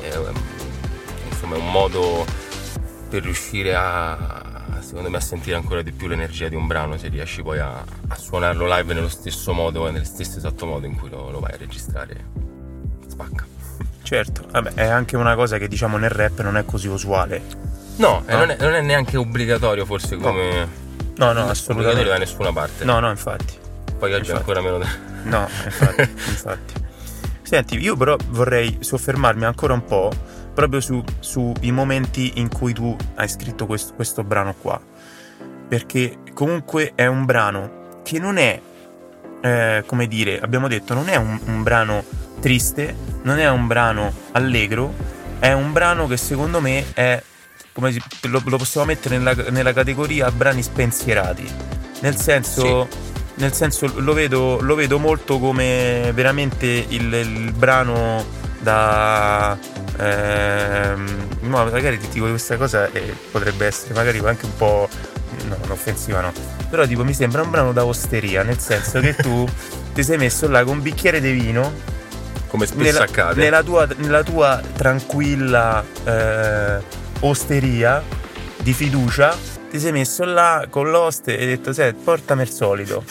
È, 0.00 0.14
insomma, 1.30 1.56
è 1.56 1.58
un 1.58 1.70
modo 1.70 2.24
per 3.08 3.22
riuscire 3.22 3.74
a, 3.74 4.78
secondo 4.80 5.10
me, 5.10 5.16
a 5.16 5.20
sentire 5.20 5.56
ancora 5.56 5.82
di 5.82 5.92
più 5.92 6.06
l'energia 6.06 6.48
di 6.48 6.54
un 6.54 6.66
brano 6.66 6.96
se 6.96 7.08
riesci 7.08 7.42
poi 7.42 7.58
a, 7.58 7.82
a 8.08 8.14
suonarlo 8.14 8.66
live 8.76 8.94
nello 8.94 9.08
stesso 9.08 9.52
modo 9.52 9.88
e 9.88 9.90
nello 9.90 10.04
stesso 10.04 10.38
esatto 10.38 10.66
modo 10.66 10.86
in 10.86 10.96
cui 10.96 11.08
lo, 11.10 11.30
lo 11.30 11.40
vai 11.40 11.52
a 11.52 11.56
registrare. 11.56 12.24
Spacca. 13.08 13.46
Certo, 14.02 14.42
vabbè, 14.50 14.74
è 14.74 14.86
anche 14.86 15.16
una 15.16 15.34
cosa 15.34 15.58
che 15.58 15.68
diciamo 15.68 15.96
nel 15.96 16.10
rap 16.10 16.40
non 16.42 16.56
è 16.56 16.64
così 16.64 16.88
usuale. 16.88 17.42
No, 17.96 18.22
e 18.26 18.32
No. 18.32 18.38
Non, 18.38 18.50
è, 18.50 18.56
non 18.58 18.72
è 18.74 18.80
neanche 18.80 19.16
obbligatorio 19.16 19.84
forse 19.84 20.16
come... 20.16 20.79
No, 21.20 21.32
no, 21.32 21.42
obbligatorio 21.42 21.44
da 21.44 21.50
assolutamente. 21.50 22.18
nessuna 22.18 22.52
parte. 22.52 22.84
No, 22.84 22.98
no, 22.98 23.10
infatti. 23.10 23.58
Poi 23.98 24.12
oggi 24.14 24.30
infatti. 24.30 24.38
ancora 24.38 24.62
meno 24.62 24.78
da... 24.78 24.86
No, 25.24 25.48
infatti, 25.64 26.00
infatti. 26.28 26.74
Senti, 27.42 27.78
io 27.78 27.94
però 27.94 28.16
vorrei 28.28 28.78
soffermarmi 28.80 29.44
ancora 29.44 29.74
un 29.74 29.84
po' 29.84 30.10
proprio 30.54 30.80
su- 30.80 31.04
sui 31.18 31.70
momenti 31.72 32.32
in 32.36 32.48
cui 32.48 32.72
tu 32.72 32.96
hai 33.16 33.28
scritto 33.28 33.66
questo, 33.66 33.92
questo 33.94 34.24
brano 34.24 34.54
qua. 34.54 34.80
Perché 35.68 36.18
comunque 36.32 36.92
è 36.94 37.04
un 37.06 37.26
brano 37.26 38.00
che 38.02 38.18
non 38.18 38.38
è, 38.38 38.58
eh, 39.42 39.82
come 39.84 40.06
dire, 40.08 40.40
abbiamo 40.40 40.68
detto, 40.68 40.94
non 40.94 41.08
è 41.10 41.16
un, 41.16 41.38
un 41.44 41.62
brano 41.62 42.02
triste, 42.40 42.96
non 43.22 43.38
è 43.38 43.48
un 43.50 43.66
brano 43.66 44.10
allegro, 44.32 44.94
è 45.38 45.52
un 45.52 45.72
brano 45.72 46.06
che 46.06 46.16
secondo 46.16 46.60
me 46.60 46.92
è, 46.94 47.22
come 47.80 47.96
lo, 48.22 48.42
lo 48.44 48.56
possiamo 48.58 48.86
mettere 48.86 49.18
nella, 49.18 49.34
nella 49.50 49.72
categoria 49.72 50.30
brani 50.30 50.62
spensierati. 50.62 51.48
Nel 52.00 52.16
senso, 52.16 52.88
nel 53.34 53.52
senso 53.52 53.90
lo, 53.96 54.12
vedo, 54.12 54.60
lo 54.60 54.74
vedo 54.74 54.98
molto 54.98 55.38
come 55.38 56.12
veramente 56.14 56.66
il, 56.66 57.12
il 57.12 57.52
brano 57.52 58.24
da... 58.60 59.58
ehm, 59.96 61.26
no, 61.40 61.64
magari 61.64 61.98
ti 61.98 62.08
dico 62.12 62.28
questa 62.28 62.56
cosa 62.56 62.90
e 62.92 63.14
potrebbe 63.30 63.66
essere 63.66 63.94
magari 63.94 64.18
anche 64.18 64.44
un 64.44 64.56
po'... 64.56 64.88
No, 65.46 65.56
non 65.60 65.70
offensiva 65.70 66.20
no. 66.20 66.32
Però 66.68 66.86
tipo 66.86 67.02
mi 67.04 67.14
sembra 67.14 67.42
un 67.42 67.50
brano 67.50 67.72
da 67.72 67.84
osteria, 67.84 68.42
nel 68.42 68.58
senso 68.58 69.00
che 69.00 69.14
tu 69.14 69.48
ti 69.94 70.02
sei 70.02 70.18
messo 70.18 70.48
là 70.48 70.62
con 70.64 70.76
un 70.76 70.82
bicchiere 70.82 71.20
di 71.20 71.30
vino 71.32 71.72
come 72.50 72.66
spesso 72.66 72.82
nella, 72.82 73.04
accade. 73.04 73.40
nella 73.40 73.62
tua, 73.62 73.88
nella 73.96 74.22
tua 74.24 74.60
tranquilla 74.76 75.84
eh, 76.04 76.78
osteria 77.20 78.02
di 78.62 78.72
fiducia, 78.72 79.36
ti 79.70 79.78
sei 79.78 79.92
messo 79.92 80.24
là 80.24 80.66
con 80.68 80.90
l'oste 80.90 81.36
e 81.36 81.42
hai 81.42 81.46
detto: 81.48 81.72
Senti, 81.72 82.00
portami 82.02 82.42
il 82.42 82.50
solito. 82.50 83.04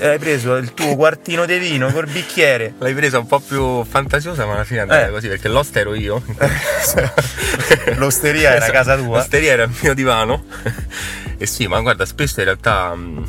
Hai 0.00 0.18
preso 0.18 0.56
il 0.56 0.72
tuo 0.72 0.96
quartino 0.96 1.44
di 1.44 1.58
vino 1.58 1.90
col 1.92 2.08
bicchiere. 2.08 2.74
L'hai 2.78 2.94
presa 2.94 3.18
un 3.18 3.26
po' 3.26 3.40
più 3.40 3.84
fantasiosa, 3.84 4.46
ma 4.46 4.54
alla 4.54 4.64
fine 4.64 4.78
è 4.78 4.82
andata 4.82 5.06
Eh. 5.08 5.10
così, 5.10 5.28
perché 5.28 5.48
l'osta 5.48 5.80
ero 5.80 5.94
io. 5.94 6.22
L'osteria 7.96 8.48
era 8.50 8.56
Esatto. 8.56 8.72
casa 8.72 8.96
tua. 8.96 9.18
L'osteria 9.18 9.52
era 9.52 9.62
il 9.64 9.72
mio 9.82 9.94
divano. 9.94 10.44
e 11.36 11.46
sì, 11.46 11.66
ma 11.66 11.80
guarda, 11.80 12.06
spesso 12.06 12.38
in 12.40 12.46
realtà, 12.46 12.94
mh, 12.94 13.28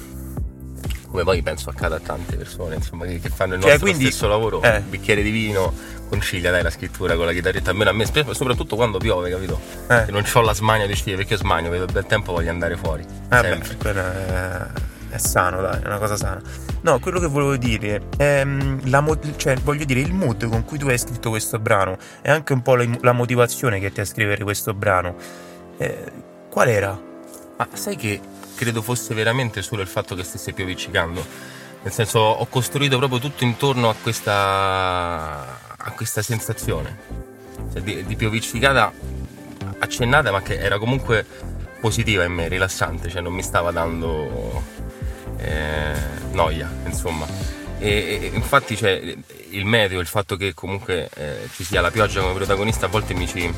come 1.10 1.24
poi 1.24 1.41
penso 1.41 1.70
accada 1.70 1.96
a 1.96 2.00
tante 2.00 2.36
persone, 2.38 2.75
insomma, 2.75 3.05
che, 3.05 3.20
fanno 3.34 3.55
il 3.55 3.62
Cioè, 3.62 3.72
nostro 3.72 3.88
quindi- 3.89 4.05
stesso 4.05 4.27
lavoro, 4.27 4.62
eh. 4.62 4.77
un 4.77 4.89
bicchiere 4.89 5.22
di 5.24 5.32
vino, 5.32 5.74
concilia 6.08 6.52
dai 6.52 6.64
la 6.64 6.70
scrittura 6.70 7.16
con 7.16 7.26
la 7.26 7.34
chitarretta, 7.34 7.72
almeno 7.72 7.90
a 7.90 7.94
me, 7.94 8.06
soprattutto 8.06 8.76
quando 8.76 8.98
piove, 8.98 9.30
capito? 9.30 9.60
Eh. 9.90 10.06
Che 10.06 10.12
non 10.12 10.24
ho 10.32 10.42
la 10.42 10.54
smania 10.54 10.88
di 10.88 10.96
scrivere, 10.96 11.18
perché 11.18 11.34
io 11.34 11.40
smanio, 11.40 11.70
vedo 11.70 11.86
il 11.86 11.92
bel 11.92 12.06
tempo 12.06 12.32
voglio 12.32 12.50
andare 12.50 12.78
fuori. 12.78 13.06
Vabbè, 13.28 13.48
sempre. 13.48 13.76
quello 13.78 14.00
è, 14.02 14.66
è 15.10 15.18
sano, 15.18 15.62
dai, 15.62 15.82
è 15.82 15.86
una 15.86 15.98
cosa 15.98 16.16
sana. 16.16 16.42
No, 16.82 17.00
quello 17.00 17.20
che 17.20 17.28
volevo 17.28 17.58
dire 17.58 18.10
è 18.16 18.44
mm, 18.46 18.80
la 18.86 19.02
mo- 19.02 19.20
cioè, 19.36 19.56
voglio 19.56 19.86
dire, 19.86 20.00
il 20.00 20.14
mood 20.14 20.48
con 20.48 20.64
cui 20.64 20.78
tu 20.78 20.88
hai 20.88 20.98
scritto 20.98 21.30
questo 21.30 21.58
brano 21.60 21.98
e 22.22 22.30
anche 22.30 22.54
un 22.54 22.62
po' 22.62 22.76
la, 22.76 22.86
la 23.02 23.12
motivazione 23.12 23.80
che 23.80 23.92
ti 23.92 24.02
ha 24.02 24.06
scrivere 24.06 24.44
questo 24.44 24.74
brano. 24.74 25.16
Eh, 25.78 26.12
qual 26.50 26.68
era? 26.68 27.00
Ma 27.58 27.68
sai 27.74 27.96
che 27.96 28.20
credo 28.56 28.82
fosse 28.82 29.14
veramente 29.14 29.62
solo 29.62 29.82
il 29.82 29.88
fatto 29.88 30.16
che 30.16 30.24
stesse 30.24 30.54
pioviccicando? 30.54 31.54
Nel 31.86 31.94
senso, 31.94 32.20
ho 32.20 32.46
costruito 32.48 32.98
proprio 32.98 33.20
tutto 33.20 33.44
intorno 33.44 33.90
a 33.90 33.96
questa, 34.02 35.60
a 35.86 35.92
questa 35.92 36.22
sensazione. 36.22 36.98
Cioè, 37.72 37.82
di, 37.82 38.06
di 38.06 38.15
pioviccicata 38.15 38.92
accennata, 39.80 40.32
ma 40.32 40.42
che 40.42 40.58
era 40.58 40.77
comunque 40.77 41.25
positiva 41.80 42.24
in 42.24 42.34
me, 42.34 42.48
rilassante, 42.48 43.10
cioè 43.10 43.22
non 43.22 43.34
mi 43.34 43.44
stava 43.44 43.72
dando 43.72 44.63
eh, 45.38 45.94
noia, 46.32 46.70
insomma. 46.86 47.25
E, 47.77 48.20
e 48.22 48.32
infatti 48.34 48.75
cioè, 48.75 49.15
il 49.50 49.65
meteo, 49.65 50.00
il 50.00 50.08
fatto 50.08 50.36
che 50.38 50.54
comunque 50.54 51.10
eh, 51.13 51.48
ci 51.54 51.63
sia 51.63 51.82
la 51.82 51.92
pioggia 51.92 52.22
come 52.22 52.34
protagonista 52.34 52.88
a 52.88 52.89
volte 52.89 53.13
mi 53.13 53.27
ci, 53.27 53.54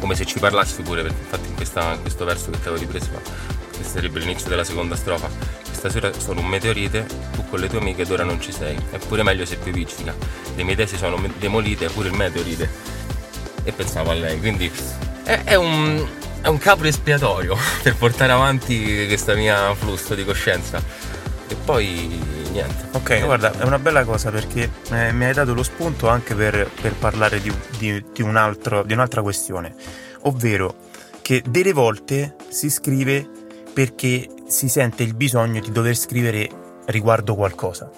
come 0.00 0.14
se 0.14 0.24
ci 0.24 0.38
parlassi 0.38 0.82
pure, 0.82 1.02
perché 1.02 1.18
infatti 1.18 1.48
in, 1.48 1.54
questa- 1.54 1.94
in 1.94 2.00
questo 2.00 2.24
verso 2.24 2.50
che 2.50 2.60
ti 2.60 2.68
avevo 2.68 2.82
ripreso, 2.82 3.10
che 3.70 3.84
sarebbe 3.84 4.18
l'inizio 4.18 4.48
della 4.48 4.64
seconda 4.64 4.96
strofa, 4.96 5.28
stasera 5.70 6.12
sono 6.18 6.40
un 6.40 6.46
meteorite, 6.46 7.06
con 7.50 7.60
le 7.60 7.68
tue 7.68 7.78
amiche 7.78 8.02
ed 8.02 8.10
ora 8.10 8.24
non 8.24 8.40
ci 8.40 8.52
sei. 8.52 8.76
È 8.90 8.98
pure 8.98 9.22
meglio 9.22 9.44
se 9.44 9.56
più 9.56 9.72
vicina. 9.72 10.14
Le 10.54 10.62
mie 10.62 10.76
tesi 10.76 10.96
sono 10.96 11.20
demolite, 11.38 11.88
pure 11.88 12.08
il 12.08 12.14
meteorite. 12.14 12.68
E 13.64 13.72
pensavo 13.72 14.10
a 14.10 14.14
lei, 14.14 14.38
quindi 14.38 14.70
è, 15.24 15.42
è 15.44 15.54
un, 15.54 16.06
è 16.40 16.48
un 16.48 16.58
capo 16.58 16.84
espiatorio 16.84 17.56
per 17.82 17.96
portare 17.96 18.32
avanti 18.32 19.06
questo 19.06 19.34
mio 19.34 19.74
flusso 19.74 20.14
di 20.14 20.24
coscienza. 20.24 20.80
E 21.50 21.54
poi 21.64 22.20
niente. 22.50 22.88
Ok, 22.92 23.08
Niente. 23.08 23.24
guarda, 23.26 23.52
è 23.58 23.64
una 23.64 23.78
bella 23.78 24.04
cosa 24.04 24.30
perché 24.30 24.70
eh, 24.90 25.12
mi 25.12 25.24
hai 25.26 25.32
dato 25.34 25.54
lo 25.54 25.62
spunto 25.62 26.08
anche 26.08 26.34
per, 26.34 26.70
per 26.80 26.94
parlare 26.94 27.40
di, 27.40 27.52
di- 27.78 28.04
di 28.12 28.22
un 28.22 28.36
altro- 28.36 28.82
di 28.82 28.92
un'altra 28.92 29.22
questione, 29.22 29.74
ovvero 30.22 30.74
che 31.22 31.42
delle 31.46 31.72
volte 31.72 32.36
si 32.48 32.70
scrive 32.70 33.26
perché 33.72 34.26
si 34.48 34.68
sente 34.68 35.02
il 35.02 35.14
bisogno 35.14 35.60
di 35.60 35.70
dover 35.70 35.94
scrivere 35.96 36.48
riguardo 36.88 37.34
qualcosa. 37.34 37.90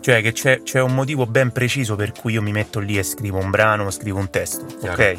Cioè 0.00 0.22
che 0.22 0.32
c'è, 0.32 0.62
c'è 0.62 0.80
un 0.80 0.94
motivo 0.94 1.26
ben 1.26 1.50
preciso 1.50 1.96
per 1.96 2.12
cui 2.12 2.34
io 2.34 2.42
mi 2.42 2.52
metto 2.52 2.78
lì 2.78 2.96
e 2.96 3.02
scrivo 3.02 3.38
un 3.38 3.50
brano, 3.50 3.90
scrivo 3.90 4.18
un 4.18 4.30
testo, 4.30 4.64
Chiaro. 4.78 4.92
ok? 4.92 5.18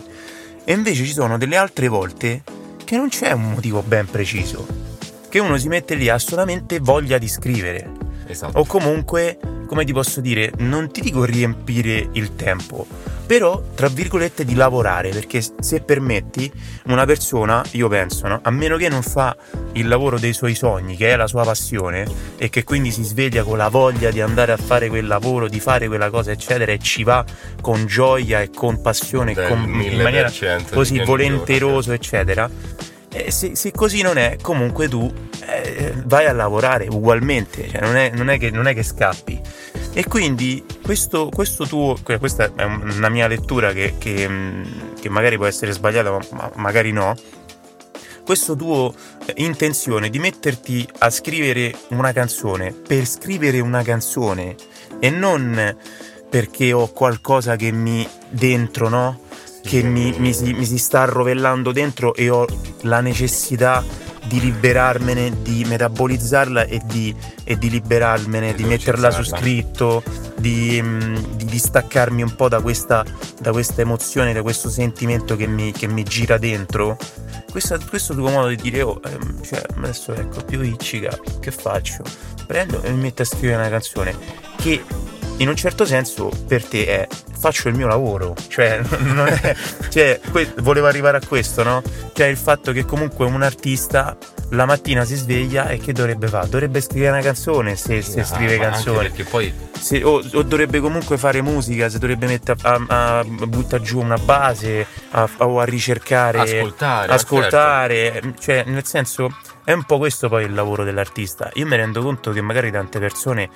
E 0.64 0.74
invece 0.74 1.04
ci 1.06 1.12
sono 1.12 1.38
delle 1.38 1.58
altre 1.58 1.88
volte 1.88 2.44
che 2.86 2.96
non 2.96 3.10
c'è 3.10 3.32
un 3.32 3.50
motivo 3.52 3.82
ben 3.82 4.06
preciso, 4.06 4.66
che 5.28 5.40
uno 5.40 5.58
si 5.58 5.68
mette 5.68 5.96
lì 5.96 6.08
ha 6.08 6.18
solamente 6.18 6.80
voglia 6.80 7.18
di 7.18 7.28
scrivere 7.28 7.92
Esatto. 8.28 8.60
o 8.60 8.66
comunque, 8.66 9.38
come 9.68 9.84
ti 9.84 9.92
posso 9.92 10.22
dire, 10.22 10.52
non 10.60 10.90
ti 10.90 11.02
dico 11.02 11.26
riempire 11.26 12.10
il 12.14 12.36
tempo, 12.36 12.86
però 13.28 13.62
tra 13.76 13.90
virgolette 13.90 14.46
di 14.46 14.56
lavorare, 14.56 15.10
perché 15.10 15.44
se 15.60 15.82
permetti 15.82 16.50
una 16.86 17.06
persona, 17.06 17.64
io 17.72 17.90
penso, 17.90 18.28
no? 18.28 18.40
a 18.42 18.50
meno 18.50 18.78
che 18.78 18.88
non 18.88 19.04
fa 19.04 19.36
il 19.74 19.88
lavoro 19.88 20.18
dei 20.18 20.32
suoi 20.32 20.56
sogni, 20.56 20.96
che 20.96 21.10
è 21.10 21.16
la 21.18 21.28
sua 21.28 21.44
passione, 21.44 22.08
e 22.38 22.50
che 22.50 22.64
quindi 22.64 22.90
si 22.90 23.04
sveglia 23.04 23.44
con 23.44 23.58
la 23.58 23.68
voglia 23.68 24.12
di 24.12 24.22
andare 24.22 24.54
a 24.54 24.58
fare 24.58 24.88
quel 24.88 25.06
lavoro, 25.06 25.50
di 25.50 25.60
fare 25.60 25.88
quella 25.88 26.10
cosa, 26.10 26.32
eccetera, 26.32 26.72
e 26.72 26.80
ci 26.80 27.04
va 27.04 27.26
con 27.62 27.86
gioia 27.86 28.42
e 28.42 28.50
con 28.50 28.82
passione, 28.82 29.34
Del 29.34 29.48
con, 29.48 29.60
in 29.60 30.02
maniera 30.02 30.30
1000% 30.30 30.74
così 30.74 31.04
volenteroso, 31.04 31.92
eccetera. 31.92 32.50
Eh, 33.12 33.30
se, 33.30 33.56
se 33.56 33.72
così 33.72 34.02
non 34.02 34.18
è, 34.18 34.38
comunque 34.42 34.88
tu 34.88 35.12
eh, 35.46 35.94
vai 36.06 36.28
a 36.28 36.34
lavorare 36.34 36.88
ugualmente, 36.90 37.68
cioè 37.68 37.82
non, 37.82 37.96
è, 37.98 38.12
non 38.14 38.30
è 38.30 38.38
che, 38.38 38.52
non 38.52 38.68
è 38.68 38.74
che 38.74 38.84
scappi. 38.84 39.42
E 39.98 40.06
quindi 40.06 40.64
questo, 40.84 41.28
questo 41.34 41.66
tuo, 41.66 41.98
que- 42.04 42.20
questa 42.20 42.52
è 42.56 42.64
un- 42.64 42.94
una 42.98 43.10
mia 43.10 43.26
lettura 43.26 43.72
che, 43.74 43.96
che, 43.98 44.28
mh, 44.28 44.94
che 45.02 45.10
magari 45.10 45.38
può 45.38 45.48
essere 45.48 45.72
sbagliata, 45.72 46.12
ma- 46.12 46.20
ma 46.34 46.52
magari 46.58 46.92
no. 46.92 47.16
Questo 48.24 48.56
tuo 48.56 48.94
eh, 49.26 49.34
intenzione 49.38 50.12
di 50.12 50.20
metterti 50.20 50.88
a 51.00 51.10
scrivere 51.10 51.76
una 51.90 52.12
canzone 52.12 52.74
per 52.74 53.08
scrivere 53.08 53.60
una 53.60 53.82
canzone 53.82 54.56
e 55.00 55.10
non 55.10 55.76
perché 56.30 56.74
ho 56.74 56.92
qualcosa 56.92 57.56
che 57.56 57.72
mi 57.72 58.08
dentro, 58.30 58.90
no? 58.90 59.22
Che 59.64 59.82
mi, 59.82 60.14
mi 60.20 60.32
si, 60.32 60.54
mi 60.54 60.66
si 60.66 60.78
sta 60.78 61.02
arrovellando 61.02 61.72
dentro 61.72 62.14
e 62.14 62.30
ho 62.30 62.46
la 62.82 63.02
necessità 63.02 63.84
di 64.28 64.40
liberarmene, 64.40 65.42
di 65.42 65.64
metabolizzarla 65.66 66.66
e 66.66 66.82
di, 66.86 67.16
e 67.44 67.58
di 67.58 67.70
liberarmene, 67.70 68.54
di 68.54 68.64
metterla 68.64 69.10
su 69.10 69.24
scritto, 69.24 70.04
di, 70.38 70.80
mm, 70.82 71.16
di 71.36 71.46
distaccarmi 71.46 72.22
un 72.22 72.36
po' 72.36 72.50
da 72.50 72.62
questa, 72.62 73.06
da 73.40 73.52
questa 73.52 73.82
emozione, 73.82 74.34
da 74.34 74.42
questo 74.42 74.70
sentimento 74.70 75.36
che 75.36 75.48
mi, 75.48 75.72
che 75.72 75.88
mi 75.88 76.04
gira 76.04 76.38
dentro. 76.38 76.98
Questa- 77.50 77.80
questo 77.80 78.14
tuo 78.14 78.30
modo 78.30 78.48
di 78.48 78.58
dire, 78.58 78.82
oh, 78.82 79.00
ehm, 79.04 79.42
cioè, 79.42 79.62
adesso 79.78 80.14
ecco, 80.14 80.44
più 80.44 80.60
riccica, 80.60 81.18
che 81.40 81.52
faccio? 81.52 82.04
Prendo 82.46 82.82
e 82.84 82.92
mi 82.92 83.02
metto 83.02 83.24
a 83.24 83.26
scrivere 83.26 83.56
una 83.56 83.70
canzone 83.70 84.16
che 84.58 84.84
in 85.38 85.48
un 85.50 85.56
certo 85.56 85.86
senso 85.86 86.30
per 86.48 86.66
te 86.66 86.86
è 86.86 87.08
faccio 87.40 87.68
il 87.68 87.76
mio 87.76 87.86
lavoro, 87.88 88.36
cioè 88.48 88.80
è, 88.82 89.56
cioè, 89.90 90.20
que- 90.32 90.54
volevo 90.58 90.88
arrivare 90.88 91.18
a 91.18 91.22
questo, 91.26 91.64
no? 91.64 91.82
Cioè 92.14 92.26
il 92.28 92.38
fatto 92.38 92.72
che 92.72 92.84
comunque 92.86 93.26
un 93.26 93.44
artista 93.44 94.18
la 94.52 94.66
mattina 94.66 95.04
si 95.06 95.16
sveglia 95.16 95.68
e 95.70 95.78
che 95.78 95.94
dovrebbe 95.94 96.28
fare? 96.28 96.50
Dovrebbe 96.50 96.82
scrivere 96.82 97.12
una 97.12 97.22
canzone 97.22 97.76
se, 97.76 98.02
se 98.02 98.22
Ah, 98.22 98.26
scrive 98.26 98.58
canzoni. 98.58 99.10
Poi 99.30 99.54
Se- 99.80 100.04
o, 100.04 100.24
o 100.34 100.42
dovrebbe 100.42 100.80
comunque 100.80 101.18
fare 101.20 101.42
musica, 101.44 101.90
se 101.90 102.00
dovrebbe 102.00 102.26
mettere 102.26 102.58
a, 102.64 102.84
a, 102.88 103.20
a 103.20 103.24
buttare 103.24 103.84
giù 103.84 104.00
una 104.00 104.18
base 104.18 104.88
a- 105.12 105.30
o 105.38 105.60
a 105.60 105.64
ricercare, 105.66 106.40
ascoltare, 106.40 107.12
ascoltare, 107.14 108.34
cioè 108.40 108.64
nel 108.66 108.86
senso 108.86 109.38
è 109.64 109.74
un 109.74 109.84
po' 109.84 109.98
questo 109.98 110.30
poi 110.30 110.46
il 110.46 110.54
lavoro 110.54 110.84
dell'artista. 110.84 111.52
Io 111.56 111.66
mi 111.68 111.76
rendo 111.76 112.02
conto 112.02 112.32
che 112.32 112.42
magari 112.42 112.72
tante 112.72 113.00
persone 113.00 113.50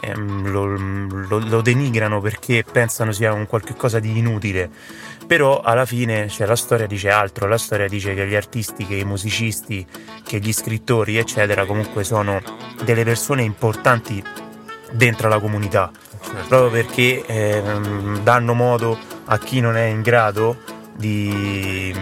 ehm, 0.00 0.50
lo, 0.50 0.64
lo- 0.66 1.38
lo 1.46 1.60
denigrano 1.60 2.20
perché 2.20 2.64
pensano 2.70 3.12
sia 3.12 3.32
un 3.32 3.46
qualche 3.46 3.74
cosa 3.76 3.98
di 4.00 4.16
inutile. 4.18 4.70
Però 5.26 5.60
alla 5.60 5.86
fine 5.86 6.28
cioè, 6.28 6.46
la 6.46 6.56
storia 6.56 6.86
dice 6.86 7.08
altro, 7.08 7.46
la 7.46 7.58
storia 7.58 7.86
dice 7.86 8.14
che 8.14 8.26
gli 8.26 8.34
artisti, 8.34 8.84
che 8.84 8.96
i 8.96 9.04
musicisti, 9.04 9.86
che 10.24 10.38
gli 10.38 10.52
scrittori, 10.52 11.18
eccetera, 11.18 11.64
comunque 11.66 12.02
sono 12.02 12.40
delle 12.82 13.04
persone 13.04 13.42
importanti 13.42 14.22
dentro 14.90 15.28
la 15.28 15.38
comunità, 15.38 15.90
certo. 16.20 16.46
proprio 16.48 16.70
perché 16.70 17.24
ehm, 17.24 18.22
danno 18.24 18.54
modo 18.54 18.98
a 19.26 19.38
chi 19.38 19.60
non 19.60 19.76
è 19.76 19.84
in 19.84 20.02
grado 20.02 20.56
di, 20.96 21.94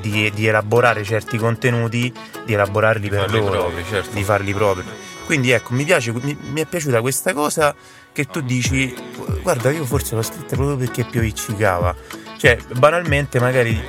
di- 0.00 0.30
di 0.32 0.46
elaborare 0.46 1.02
certi 1.02 1.36
contenuti, 1.38 2.12
di 2.44 2.52
elaborarli 2.52 3.08
per 3.08 3.20
farli 3.22 3.38
loro, 3.40 3.50
propri, 3.64 3.84
certo. 3.88 4.14
di 4.14 4.22
farli 4.22 4.54
propri. 4.54 4.84
Quindi 5.24 5.50
ecco, 5.50 5.74
mi 5.74 5.84
piace, 5.84 6.12
mi, 6.12 6.36
mi 6.40 6.60
è 6.60 6.66
piaciuta 6.66 7.00
questa 7.00 7.32
cosa 7.32 7.74
che 8.12 8.26
tu 8.26 8.40
dici, 8.40 8.94
guarda, 9.42 9.70
io 9.70 9.84
forse 9.84 10.14
l'ho 10.14 10.22
scritta 10.22 10.56
proprio 10.56 10.76
perché 10.76 11.04
pioviccicava. 11.04 11.94
Cioè, 12.36 12.58
banalmente, 12.76 13.40
magari 13.40 13.80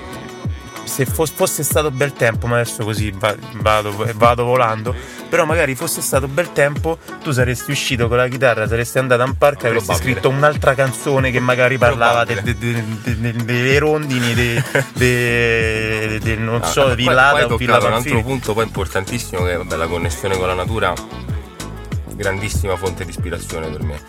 se 0.84 1.06
fos- 1.06 1.32
fosse 1.32 1.64
stato 1.64 1.92
bel 1.92 2.14
tempo, 2.14 2.48
ma 2.48 2.60
adesso 2.60 2.84
così 2.84 3.12
va- 3.12 3.36
vado, 3.56 3.94
vado 4.16 4.44
volando, 4.46 4.96
però 5.34 5.46
magari 5.46 5.74
fosse 5.74 6.00
stato 6.02 6.28
bel 6.28 6.52
tempo, 6.54 7.00
tu 7.24 7.32
saresti 7.32 7.72
uscito 7.72 8.08
con 8.08 8.18
la 8.18 8.28
chitarra, 8.28 8.68
saresti 8.68 9.00
andato 9.00 9.24
a 9.24 9.26
un 9.26 9.36
parco 9.36 9.64
e 9.64 9.70
avresti 9.70 9.88
Probabile. 9.88 10.12
scritto 10.14 10.30
un'altra 10.30 10.76
canzone 10.76 11.32
che 11.32 11.40
magari 11.40 11.80
parlava 11.80 12.24
de- 12.24 12.36
Probabile. 12.36 12.60
de- 12.60 13.16
de- 13.16 13.32
de- 13.34 13.44
delle 13.44 13.80
rondini, 13.80 14.36
de- 14.36 14.64
de- 14.94 16.20
de- 16.22 16.36
non 16.36 16.62
Ah, 16.62 16.66
so, 16.68 16.84
poi 16.84 16.94
o 17.16 17.48
toccato 17.48 17.88
un 17.88 17.94
altro 17.94 18.22
punto 18.22 18.54
poi 18.54 18.64
importantissimo 18.66 19.44
che 19.46 19.54
è 19.54 19.58
vabbè, 19.58 19.76
la 19.76 19.88
connessione 19.88 20.38
con 20.38 20.46
la 20.46 20.54
natura 20.54 20.94
grandissima 22.16 22.76
fonte 22.76 23.04
di 23.04 23.10
ispirazione 23.10 23.70
per 23.70 23.82
me 23.82 24.02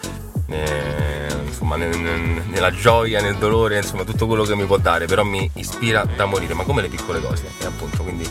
Eh, 0.46 1.32
insomma 1.46 1.76
nel- 1.76 1.98
nel- 1.98 2.42
nella 2.48 2.70
gioia 2.70 3.22
nel 3.22 3.36
dolore 3.36 3.78
insomma 3.78 4.04
tutto 4.04 4.26
quello 4.26 4.44
che 4.44 4.54
mi 4.54 4.66
può 4.66 4.76
dare 4.76 5.06
però 5.06 5.24
mi 5.24 5.50
ispira 5.54 6.04
da 6.16 6.26
morire 6.26 6.52
ma 6.52 6.64
come 6.64 6.82
le 6.82 6.88
piccole 6.88 7.18
cose 7.20 7.44
e 7.60 7.64
appunto 7.64 8.02
quindi 8.02 8.28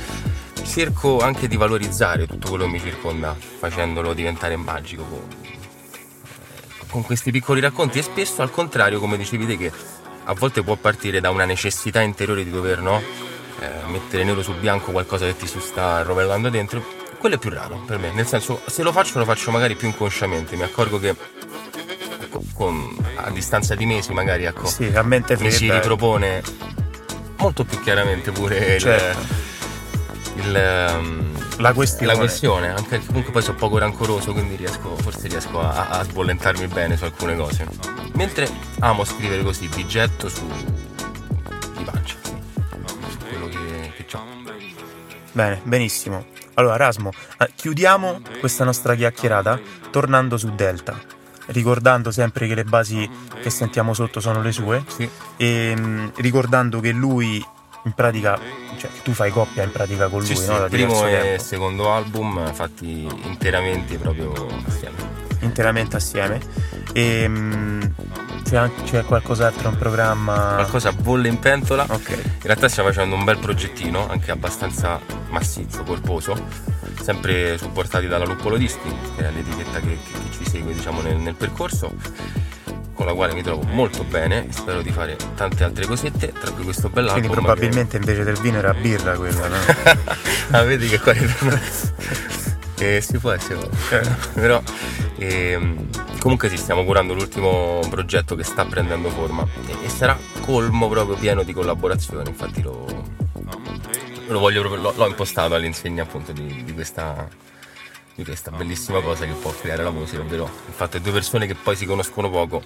cerco 0.66 1.20
anche 1.20 1.48
di 1.48 1.56
valorizzare 1.58 2.26
tutto 2.28 2.50
quello 2.50 2.66
che 2.66 2.72
mi 2.72 2.80
circonda 2.80 3.36
facendolo 3.60 4.14
diventare 4.14 4.56
magico 4.56 5.04
con, 5.04 5.28
con 6.90 7.04
questi 7.04 7.32
piccoli 7.32 7.60
racconti 7.62 8.00
e 8.00 8.02
spesso 8.04 8.42
al 8.42 8.50
contrario 8.52 9.00
come 9.00 9.18
dicevi 9.18 9.46
te 9.46 9.58
che 9.58 9.72
a 10.26 10.34
volte 10.34 10.64
può 10.64 10.76
partire 10.76 11.20
da 11.20 11.30
una 11.30 11.46
necessità 11.46 12.02
interiore 12.02 12.44
di 12.44 12.50
dover 12.50 12.80
no? 12.80 13.02
eh, 13.60 13.70
mettere 13.88 14.24
nero 14.24 14.42
su 14.42 14.54
bianco 14.56 14.92
qualcosa 14.92 15.26
che 15.26 15.36
ti 15.36 15.48
si 15.48 15.60
sta 15.60 16.02
rovellando 16.02 16.50
dentro, 16.50 16.84
quello 17.18 17.36
è 17.36 17.38
più 17.38 17.50
raro 17.50 17.84
per 17.86 17.98
me. 17.98 18.12
Nel 18.12 18.26
senso, 18.26 18.62
se 18.66 18.84
lo 18.84 18.92
faccio, 18.92 19.20
lo 19.20 19.26
faccio 19.26 19.52
magari 19.52 19.76
più 19.76 19.88
inconsciamente. 19.88 20.56
Mi 20.56 20.64
accorgo 20.64 20.98
che 21.00 21.14
con- 22.54 22.96
a 23.16 23.30
distanza 23.32 23.76
di 23.76 23.86
mesi, 23.86 24.12
magari 24.14 24.46
ecco, 24.46 24.66
Sì, 24.66 24.86
a 24.94 25.04
mente 25.04 25.38
mi 25.40 25.52
si 25.52 25.66
fredda. 25.68 25.74
ripropone 25.76 26.42
molto 27.38 27.64
più 27.66 27.82
chiaramente 27.82 28.32
pure 28.32 28.80
Certo. 28.80 29.20
il, 29.20 29.28
ehm, 30.42 31.60
La 31.60 31.74
questione. 31.74 32.14
la 32.14 32.18
questione, 32.18 32.70
anche 32.70 33.02
comunque 33.06 33.32
poi 33.32 33.42
sono 33.42 33.58
poco 33.58 33.78
rancoroso, 33.78 34.32
quindi 34.34 34.56
riesco, 34.56 34.96
forse 34.98 35.28
riesco 35.28 35.60
a, 35.60 35.90
a 35.90 36.04
sbollentarmi 36.04 36.68
bene 36.68 36.98
su 36.98 37.04
alcune 37.04 37.36
cose. 37.36 37.68
Mentre 38.14 38.48
amo 38.80 39.04
scrivere 39.06 39.44
così, 39.44 39.68
di 39.70 39.86
getto 39.88 40.30
su 40.30 40.46
di 41.78 41.84
pancia, 41.84 42.16
su 42.24 43.18
quello 43.28 43.48
che, 43.48 44.06
che 44.06 44.18
ho. 44.18 44.22
Bene, 45.32 45.62
benissimo. 45.64 46.26
Allora, 46.56 46.76
Rasmo, 46.76 47.12
eh, 47.40 47.50
chiudiamo 47.56 48.22
questa 48.40 48.64
nostra 48.64 48.94
chiacchierata 48.94 49.60
tornando 49.90 50.38
su 50.38 50.54
Delta, 50.54 50.96
ricordando 51.48 52.12
sempre 52.12 52.48
che 52.48 52.54
le 52.54 52.64
basi 52.64 53.10
che 53.42 53.50
sentiamo 53.50 53.94
sotto 53.94 54.20
sono 54.20 54.42
le 54.42 54.52
sue 54.52 54.84
Sì, 54.88 55.10
e 55.36 55.74
mm, 55.76 56.08
ricordando 56.18 56.80
che 56.80 56.92
lui 56.92 57.44
in 57.84 57.92
pratica, 57.94 58.40
cioè 58.78 58.90
tu 59.04 59.12
fai 59.12 59.32
coppia 59.32 59.64
in 59.64 59.72
pratica 59.72 60.08
con 60.08 60.20
lui, 60.20 60.36
sì, 60.36 60.46
no? 60.46 60.58
Da 60.58 60.64
il 60.66 60.70
primo 60.70 61.06
e 61.06 61.12
il 61.12 61.22
tempo, 61.22 61.44
secondo 61.44 61.92
album 61.92 62.54
fatti 62.54 63.08
interamente 63.24 63.98
proprio 63.98 64.32
assieme. 64.66 64.96
interamente 65.40 65.96
assieme. 65.98 66.40
E 66.94 67.28
mm, 67.28 67.82
c'è, 68.44 68.56
anche, 68.56 68.84
c'è 68.84 69.04
qualcos'altro 69.04 69.70
in 69.70 69.78
programma? 69.78 70.54
Qualcosa 70.56 70.94
bolle 70.94 71.28
in 71.28 71.40
pentola. 71.40 71.86
Ok. 71.90 72.10
In 72.10 72.42
realtà 72.44 72.70
stiamo 72.70 72.90
facendo 72.90 73.16
un 73.16 73.24
bel 73.24 73.38
progettino, 73.38 74.08
anche 74.08 74.32
abbastanza 74.32 75.00
massiccio, 75.30 75.84
corposo, 75.84 76.36
sempre 77.02 77.58
supportati 77.58 78.08
dalla 78.08 78.26
Luppolo 78.26 78.56
Dischi, 78.56 78.90
che 79.18 79.28
è 79.28 79.32
l'etichetta 79.32 79.80
che, 79.80 79.98
che 79.98 80.32
ci 80.32 80.50
segue 80.50 80.74
diciamo, 80.74 81.02
nel, 81.02 81.18
nel 81.18 81.36
percorso 81.36 81.92
con 82.94 83.06
la 83.06 83.14
quale 83.14 83.34
mi 83.34 83.42
trovo 83.42 83.64
molto 83.64 84.04
bene 84.04 84.48
spero 84.50 84.82
di 84.82 84.92
fare 84.92 85.18
tante 85.36 85.64
altre 85.64 85.86
cosette, 85.86 86.32
tra 86.32 86.52
cui 86.52 86.64
questo 86.64 86.90
bell'album. 86.90 87.28
Quindi 87.28 87.42
probabilmente 87.42 87.92
che... 87.92 87.98
invece 87.98 88.24
del 88.24 88.40
vino 88.40 88.58
era 88.58 88.74
birra 88.74 89.16
quella, 89.16 89.48
no? 89.48 89.56
ah, 90.52 90.64
vedi 90.64 90.88
che 90.88 91.00
qua 91.00 91.14
eh, 92.78 93.02
si 93.02 93.18
può 93.18 93.32
essere, 93.32 93.70
però 94.34 94.62
eh, 95.18 95.60
comunque 96.20 96.50
sì, 96.50 96.58
stiamo 96.58 96.84
curando 96.84 97.14
l'ultimo 97.14 97.80
progetto 97.90 98.36
che 98.36 98.44
sta 98.44 98.66
prendendo 98.66 99.10
forma 99.10 99.46
e, 99.68 99.86
e 99.86 99.90
sarà 99.90 100.18
colmo 100.42 100.90
proprio 100.90 101.16
pieno 101.16 101.44
di 101.44 101.54
collaborazioni, 101.54 102.30
infatti 102.30 102.62
lo, 102.62 102.86
lo 104.28 104.40
voglio 104.40 104.62
proprio, 104.62 104.82
l'ho, 104.82 104.94
l'ho 104.96 105.08
impostato 105.08 105.56
all'insegna 105.56 106.04
appunto 106.04 106.32
di, 106.32 106.64
di 106.64 106.74
questa 106.74 107.28
di 108.16 108.24
questa 108.24 108.52
bellissima 108.52 109.02
cosa 109.02 109.26
che 109.26 109.34
può 109.34 109.52
creare 109.52 109.84
la 109.84 109.92
musica, 109.92 110.22
ovvero 110.22 110.44
il 110.44 110.74
fatto 110.74 110.98
che 110.98 111.04
due 111.04 111.14
persone 111.14 111.48
che 111.48 111.56
poi 111.56 111.76
si 111.76 111.86
conoscono 111.86 112.30
poco 112.30 112.62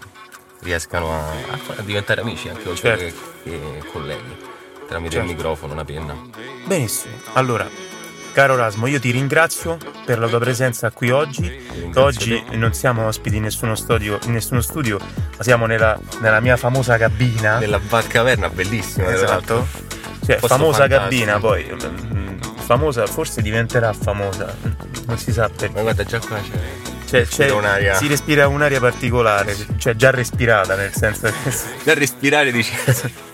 riescano 0.62 1.12
a, 1.12 1.30
a 1.78 1.82
diventare 1.82 2.22
amici 2.22 2.50
anche 2.50 2.68
oltre 2.68 2.98
certo. 2.98 3.20
che, 3.44 3.50
che, 3.50 3.88
colleghi 3.92 4.56
tramite 4.88 5.16
certo. 5.16 5.30
il 5.30 5.36
microfono, 5.36 5.74
una 5.74 5.86
penna. 5.86 6.16
Benissimo, 6.66 7.16
allora 7.34 7.70
caro 8.34 8.56
Rasmo 8.56 8.86
io 8.86 9.00
ti 9.00 9.10
ringrazio 9.10 9.78
per 10.06 10.20
la 10.20 10.28
tua 10.28 10.40
presenza 10.40 10.92
qui 10.92 11.10
oggi. 11.10 11.66
Oggi 11.96 12.44
te. 12.48 12.56
non 12.56 12.74
siamo 12.74 13.06
ospiti 13.08 13.38
in 13.38 13.44
nessuno 13.44 13.76
studio, 13.76 14.20
in 14.26 14.34
nessuno 14.34 14.62
studio 14.62 15.00
ma 15.00 15.44
siamo 15.44 15.66
nella, 15.66 16.00
nella 16.20 16.40
mia 16.40 16.58
famosa 16.58 16.98
cabina. 16.98 17.58
Nella 17.58 17.80
Batcaverna, 17.80 18.50
bellissima. 18.50 19.12
Esatto. 19.12 19.68
Cioè, 20.26 20.38
famosa 20.40 20.88
fantastico. 20.88 21.00
cabina 21.00 21.40
poi 21.40 21.74
mm, 21.74 22.38
famosa, 22.68 23.08
forse 23.08 23.42
diventerà 23.42 23.94
famosa, 23.94 24.54
non 25.08 25.18
si 25.18 25.32
sa 25.32 25.50
perché. 25.50 25.74
Ma 25.74 25.82
guarda, 25.82 26.04
già 26.04 26.20
qua 26.20 26.40
c'è. 26.40 26.86
Cioè, 27.08 27.26
c'è, 27.26 27.50
un'aria. 27.52 27.96
si 27.96 28.08
respira 28.08 28.50
un'aria 28.50 28.82
particolare, 28.82 29.56
cioè 29.78 29.96
già 29.96 30.12
respirata 30.12 30.76
nel 30.76 30.92
senso 30.94 31.28
che... 31.28 31.56
Già 31.86 31.94
respirare 31.94 32.52
dici... 32.52 32.74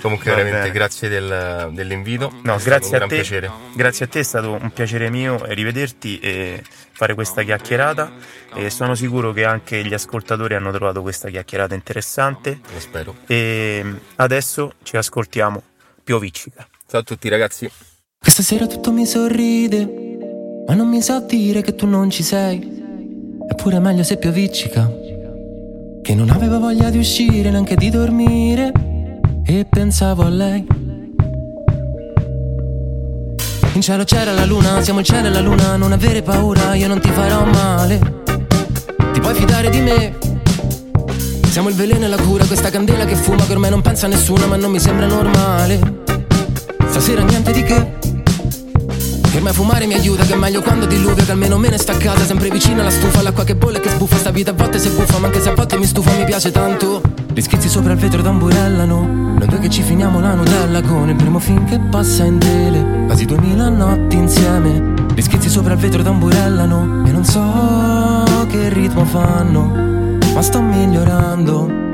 Comunque 0.00 0.30
Va 0.30 0.36
veramente 0.36 0.68
bene. 0.68 0.72
grazie 0.72 1.08
del, 1.08 1.70
dell'invito. 1.72 2.32
No, 2.44 2.58
grazie 2.62 2.96
a 2.96 3.00
te. 3.00 3.16
Piacere. 3.16 3.50
Grazie 3.74 4.04
a 4.04 4.08
te, 4.08 4.20
è 4.20 4.22
stato 4.22 4.52
un 4.52 4.70
piacere 4.70 5.10
mio 5.10 5.42
rivederti 5.46 6.20
e 6.20 6.62
fare 6.92 7.14
questa 7.14 7.42
chiacchierata 7.42 8.12
e 8.54 8.70
sono 8.70 8.94
sicuro 8.94 9.32
che 9.32 9.44
anche 9.44 9.84
gli 9.84 9.92
ascoltatori 9.92 10.54
hanno 10.54 10.70
trovato 10.70 11.02
questa 11.02 11.28
chiacchierata 11.28 11.74
interessante. 11.74 12.60
Lo 12.72 12.78
spero. 12.78 13.16
E 13.26 13.84
adesso 14.16 14.74
ci 14.84 14.96
ascoltiamo 14.96 15.62
Pioviccica. 16.04 16.68
Ciao 16.86 17.00
a 17.00 17.02
tutti 17.02 17.28
ragazzi. 17.28 17.68
Questa 18.18 18.42
sera 18.42 18.66
tutto 18.66 18.92
mi 18.92 19.06
sorride, 19.06 20.05
ma 20.66 20.74
non 20.74 20.88
mi 20.88 21.00
sa 21.00 21.20
dire 21.20 21.62
che 21.62 21.76
tu 21.76 21.86
non 21.86 22.10
ci 22.10 22.24
sei. 22.24 22.84
Eppure 23.48 23.76
è 23.76 23.78
meglio 23.78 24.02
se 24.02 24.16
pioviccica, 24.16 24.90
che 26.02 26.14
non 26.14 26.30
aveva 26.30 26.58
voglia 26.58 26.90
di 26.90 26.98
uscire 26.98 27.50
neanche 27.50 27.76
di 27.76 27.88
dormire. 27.88 28.72
E 29.44 29.64
pensavo 29.68 30.24
a 30.24 30.28
lei. 30.28 30.66
In 33.74 33.80
cielo 33.80 34.02
c'era 34.02 34.32
la 34.32 34.44
luna, 34.44 34.82
siamo 34.82 34.98
il 34.98 35.04
cielo 35.06 35.28
e 35.28 35.30
la 35.30 35.40
luna, 35.40 35.76
non 35.76 35.92
avere 35.92 36.22
paura, 36.22 36.74
io 36.74 36.88
non 36.88 36.98
ti 36.98 37.10
farò 37.10 37.44
male. 37.44 38.22
Ti 39.12 39.20
puoi 39.20 39.34
fidare 39.34 39.70
di 39.70 39.80
me. 39.80 40.18
Siamo 41.48 41.68
il 41.68 41.76
veleno 41.76 42.06
e 42.06 42.08
la 42.08 42.16
cura, 42.16 42.44
questa 42.44 42.70
candela 42.70 43.04
che 43.04 43.14
fuma 43.14 43.44
che 43.44 43.52
ormai 43.52 43.70
non 43.70 43.82
pensa 43.82 44.06
a 44.06 44.08
nessuno, 44.08 44.46
ma 44.46 44.56
non 44.56 44.72
mi 44.72 44.80
sembra 44.80 45.06
normale. 45.06 45.78
Stasera 46.88 47.22
niente 47.22 47.52
di 47.52 47.62
che 47.62 47.95
per 49.36 49.44
me 49.44 49.52
fumare 49.52 49.84
mi 49.84 49.92
aiuta 49.92 50.24
che 50.24 50.32
è 50.32 50.36
meglio 50.36 50.62
quando 50.62 50.86
diluvia 50.86 51.22
Che 51.22 51.30
almeno 51.30 51.58
me 51.58 51.68
ne 51.68 51.76
sta 51.76 51.92
a 51.92 51.96
casa 51.98 52.24
sempre 52.24 52.48
vicino 52.48 52.80
alla 52.80 52.88
stufa 52.88 53.20
L'acqua 53.20 53.44
che 53.44 53.54
bolle 53.54 53.80
che 53.80 53.90
sbuffa 53.90 54.16
Sta 54.16 54.30
vita 54.30 54.52
a 54.52 54.54
volte 54.54 54.78
si 54.78 54.88
buffa 54.88 55.18
Ma 55.18 55.26
anche 55.26 55.42
se 55.42 55.50
a 55.50 55.54
volte 55.54 55.76
mi 55.76 55.84
stufa 55.84 56.10
mi 56.12 56.24
piace 56.24 56.50
tanto. 56.50 57.02
Gli 57.34 57.40
schizzi 57.42 57.68
sopra 57.68 57.92
il 57.92 57.98
vetro 57.98 58.22
tamburellano 58.22 59.34
Noi 59.36 59.46
due 59.46 59.58
che 59.58 59.68
ci 59.68 59.82
finiamo 59.82 60.20
la 60.20 60.32
Nutella 60.32 60.80
Con 60.80 61.10
il 61.10 61.16
primo 61.16 61.38
film 61.38 61.68
che 61.68 61.78
passa 61.78 62.24
in 62.24 62.38
tele 62.38 63.04
Quasi 63.04 63.26
duemila 63.26 63.68
notti 63.68 64.16
insieme. 64.16 64.94
Gli 65.14 65.20
schizzi 65.20 65.50
sopra 65.50 65.74
il 65.74 65.80
vetro 65.80 66.02
tamburellano 66.02 67.06
E 67.06 67.10
non 67.10 67.24
so 67.26 68.46
che 68.48 68.70
ritmo 68.70 69.04
fanno 69.04 70.18
Ma 70.32 70.40
sto 70.40 70.62
migliorando. 70.62 71.84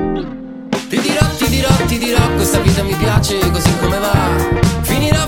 Ti 0.87 1.01
dirò, 1.01 1.27
ti 1.37 1.49
dirò, 1.49 1.69
ti 1.87 1.97
dirò 1.97 2.21
Questa 2.35 2.59
vita 2.59 2.83
mi 2.83 2.95
piace 2.95 3.37
così 3.51 3.69
come 3.81 3.97
va 3.99 4.62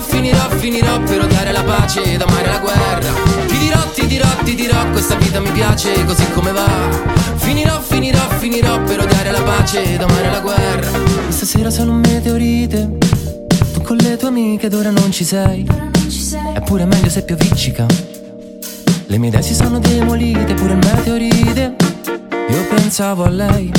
finirò, 0.00 0.48
finirò 0.58 1.00
per 1.00 1.22
odiare 1.22 1.52
la 1.52 1.62
pace 1.62 2.02
ed 2.02 2.20
amare 2.20 2.46
la 2.46 2.58
guerra. 2.58 3.12
Ti 3.46 3.58
dirò, 3.58 3.90
ti 3.92 4.06
dirò, 4.06 4.28
ti 4.44 4.54
dirò, 4.54 4.90
questa 4.90 5.14
vita 5.16 5.40
mi 5.40 5.50
piace 5.50 6.04
così 6.04 6.30
come 6.32 6.52
va. 6.52 6.68
Finirò, 7.36 7.80
finirò, 7.80 8.28
finirò 8.38 8.82
per 8.82 9.00
odiare 9.00 9.30
la 9.30 9.42
pace 9.42 9.94
ed 9.94 10.02
amare 10.02 10.30
la 10.30 10.40
guerra. 10.40 10.90
Stasera 11.28 11.70
sono 11.70 11.92
un 11.92 12.00
meteorite, 12.00 12.98
tu 13.72 13.82
con 13.82 13.96
le 13.96 14.16
tue 14.16 14.28
amiche 14.28 14.66
ed 14.66 14.74
ora 14.74 14.90
non 14.90 15.10
ci 15.10 15.24
sei. 15.24 15.66
Eppure 16.54 16.82
è 16.82 16.86
meglio 16.86 17.08
se 17.08 17.22
pioviccica. 17.22 17.86
Le 19.06 19.18
mie 19.18 19.28
idee 19.28 19.42
si 19.42 19.54
sono 19.54 19.78
demolite, 19.78 20.54
pure 20.54 20.72
il 20.72 20.78
meteorite. 20.78 21.74
Io 22.48 22.66
pensavo 22.68 23.24
a 23.24 23.28
lei. 23.28 23.72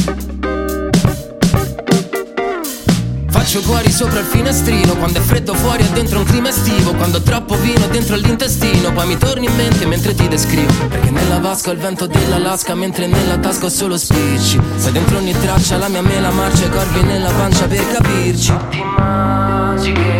Faccio 3.47 3.62
cuori 3.62 3.89
sopra 3.89 4.19
il 4.19 4.25
finestrino 4.25 4.97
Quando 4.97 5.19
è 5.19 5.21
freddo 5.21 5.53
fuori 5.53 5.81
e 5.81 5.89
dentro 5.91 6.19
un 6.19 6.25
clima 6.25 6.49
estivo 6.49 6.93
Quando 6.95 7.19
ho 7.19 7.21
troppo 7.21 7.55
vino 7.55 7.88
dentro 7.88 8.17
l'intestino 8.17 8.91
Poi 8.91 9.07
mi 9.07 9.17
torni 9.17 9.45
in 9.45 9.55
mente 9.55 9.86
mentre 9.86 10.13
ti 10.13 10.27
descrivo. 10.27 10.73
Perché 10.89 11.12
nella 11.12 11.39
vasca 11.39 11.69
ho 11.69 11.71
il 11.71 11.79
vento 11.79 12.07
dell'Alaska 12.07 12.75
Mentre 12.75 13.07
nella 13.07 13.38
tasca 13.38 13.67
ho 13.67 13.69
solo 13.69 13.97
spicci. 13.97 14.60
Se 14.75 14.91
dentro 14.91 15.19
ogni 15.19 15.31
traccia 15.31 15.77
la 15.77 15.88
mia 15.88 16.01
mela 16.01 16.29
marcia 16.29 16.65
I 16.65 16.69
corvi 16.69 17.01
nella 17.03 17.31
pancia 17.31 17.67
per 17.67 17.89
capirci. 17.89 18.53
Ti 18.69 18.83
magiche 18.83 20.12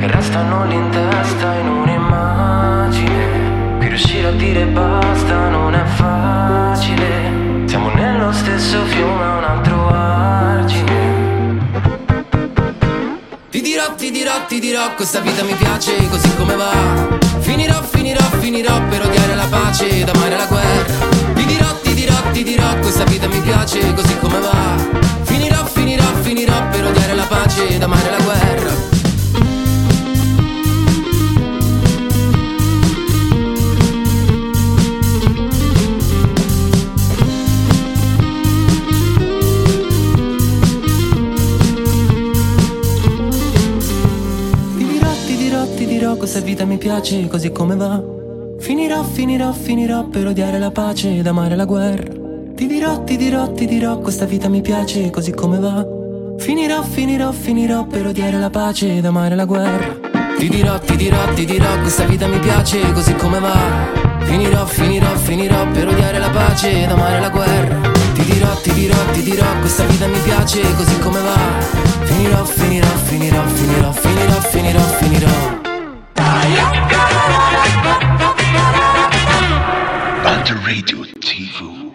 Che 0.00 0.06
restano 0.06 0.66
lì 0.66 0.74
in 0.74 0.90
testa 0.90 1.54
in 1.54 1.68
un'immagine. 1.68 3.76
Qui 3.78 3.88
riuscire 3.88 4.28
a 4.28 4.32
dire 4.32 4.66
basta 4.66 5.48
non 5.48 5.72
è 5.72 5.84
facile. 5.96 7.64
Siamo 7.64 7.88
nello 7.94 8.30
stesso 8.30 8.84
fiume 8.84 9.24
un 9.24 9.44
altro 9.44 9.88
argine 9.88 10.17
ti 13.60 13.64
dirò, 13.64 13.92
ti 13.96 14.12
dirò, 14.12 14.46
ti 14.46 14.60
dirò, 14.60 14.94
questa 14.94 15.18
vita 15.18 15.42
mi 15.42 15.52
piace 15.54 15.96
così 16.08 16.32
come 16.36 16.54
va. 16.54 16.70
Finirò, 17.40 17.82
finirò, 17.82 18.20
finirò 18.38 18.80
per 18.88 19.04
odiare 19.04 19.34
la 19.34 19.46
pace 19.46 19.88
ed 19.88 20.08
amare 20.08 20.36
la 20.36 20.46
guerra. 20.46 21.08
Ti 21.34 21.44
dirò, 21.44 21.80
ti 21.80 21.92
dirò, 21.92 22.14
ti 22.30 22.44
dirò, 22.44 22.78
questa 22.78 23.02
vita 23.02 23.26
mi 23.26 23.40
piace 23.40 23.92
così 23.94 24.16
come 24.18 24.38
va. 24.38 25.00
Finirò, 25.22 25.64
finirò, 25.64 26.04
finirò 26.20 26.68
per 26.68 26.84
odiare 26.84 27.14
la 27.14 27.24
pace 27.24 27.66
ed 27.68 27.82
amare 27.82 28.10
la 28.10 28.22
guerra. 28.22 28.47
Questa 46.30 46.44
vita 46.44 46.66
mi 46.66 46.76
piace 46.76 47.26
così 47.26 47.50
come 47.50 47.74
va. 47.74 48.02
Finirò, 48.58 49.02
finirò, 49.02 49.50
finirò 49.50 50.08
per 50.08 50.26
odiare 50.26 50.58
la 50.58 50.70
pace 50.70 51.16
ed 51.16 51.26
amare 51.26 51.56
la 51.56 51.64
guerra. 51.64 52.04
Ti 52.54 52.66
dirò, 52.66 53.02
ti 53.02 53.16
dirò, 53.16 53.50
ti 53.52 53.64
dirò, 53.64 53.98
questa 54.00 54.26
vita 54.26 54.46
mi 54.50 54.60
piace 54.60 55.08
così 55.08 55.32
come 55.32 55.58
va. 55.58 55.86
Finirò, 56.36 56.82
finirò, 56.82 57.32
finirò 57.32 57.86
per 57.86 58.08
odiare 58.08 58.38
la 58.38 58.50
pace 58.50 58.98
ed 58.98 59.06
amare 59.06 59.34
la 59.36 59.46
guerra. 59.46 59.96
Ti 60.36 60.50
dirò, 60.50 60.78
ti 60.78 60.96
dirò, 60.96 61.32
ti 61.32 61.46
dirò, 61.46 61.80
questa 61.80 62.04
vita 62.04 62.26
mi 62.26 62.38
piace 62.40 62.92
così 62.92 63.14
come 63.14 63.38
va. 63.38 63.56
Finirò, 64.24 64.66
finirò, 64.66 65.16
finirò 65.16 65.66
per 65.70 65.88
odiare 65.88 66.18
la 66.18 66.28
pace 66.28 66.82
ed 66.82 66.90
amare 66.90 67.20
la 67.20 67.30
guerra. 67.30 67.80
Ti 68.12 68.24
dirò, 68.24 68.54
ti 68.60 68.72
dirò, 68.74 68.96
ti 69.12 69.22
dirò, 69.22 69.46
questa 69.60 69.84
vita 69.84 70.06
mi 70.06 70.18
piace 70.18 70.60
così 70.76 70.98
come 70.98 71.20
va. 71.20 72.04
Finirò, 72.04 72.44
finirò, 72.44 72.86
finirò, 73.04 73.42
finirò, 73.46 73.92
finirò, 73.92 74.40
finirò, 74.42 74.80
finirò. 74.80 75.67
Banter 80.22 80.54
Radio 80.64 81.04
TV. 81.20 81.87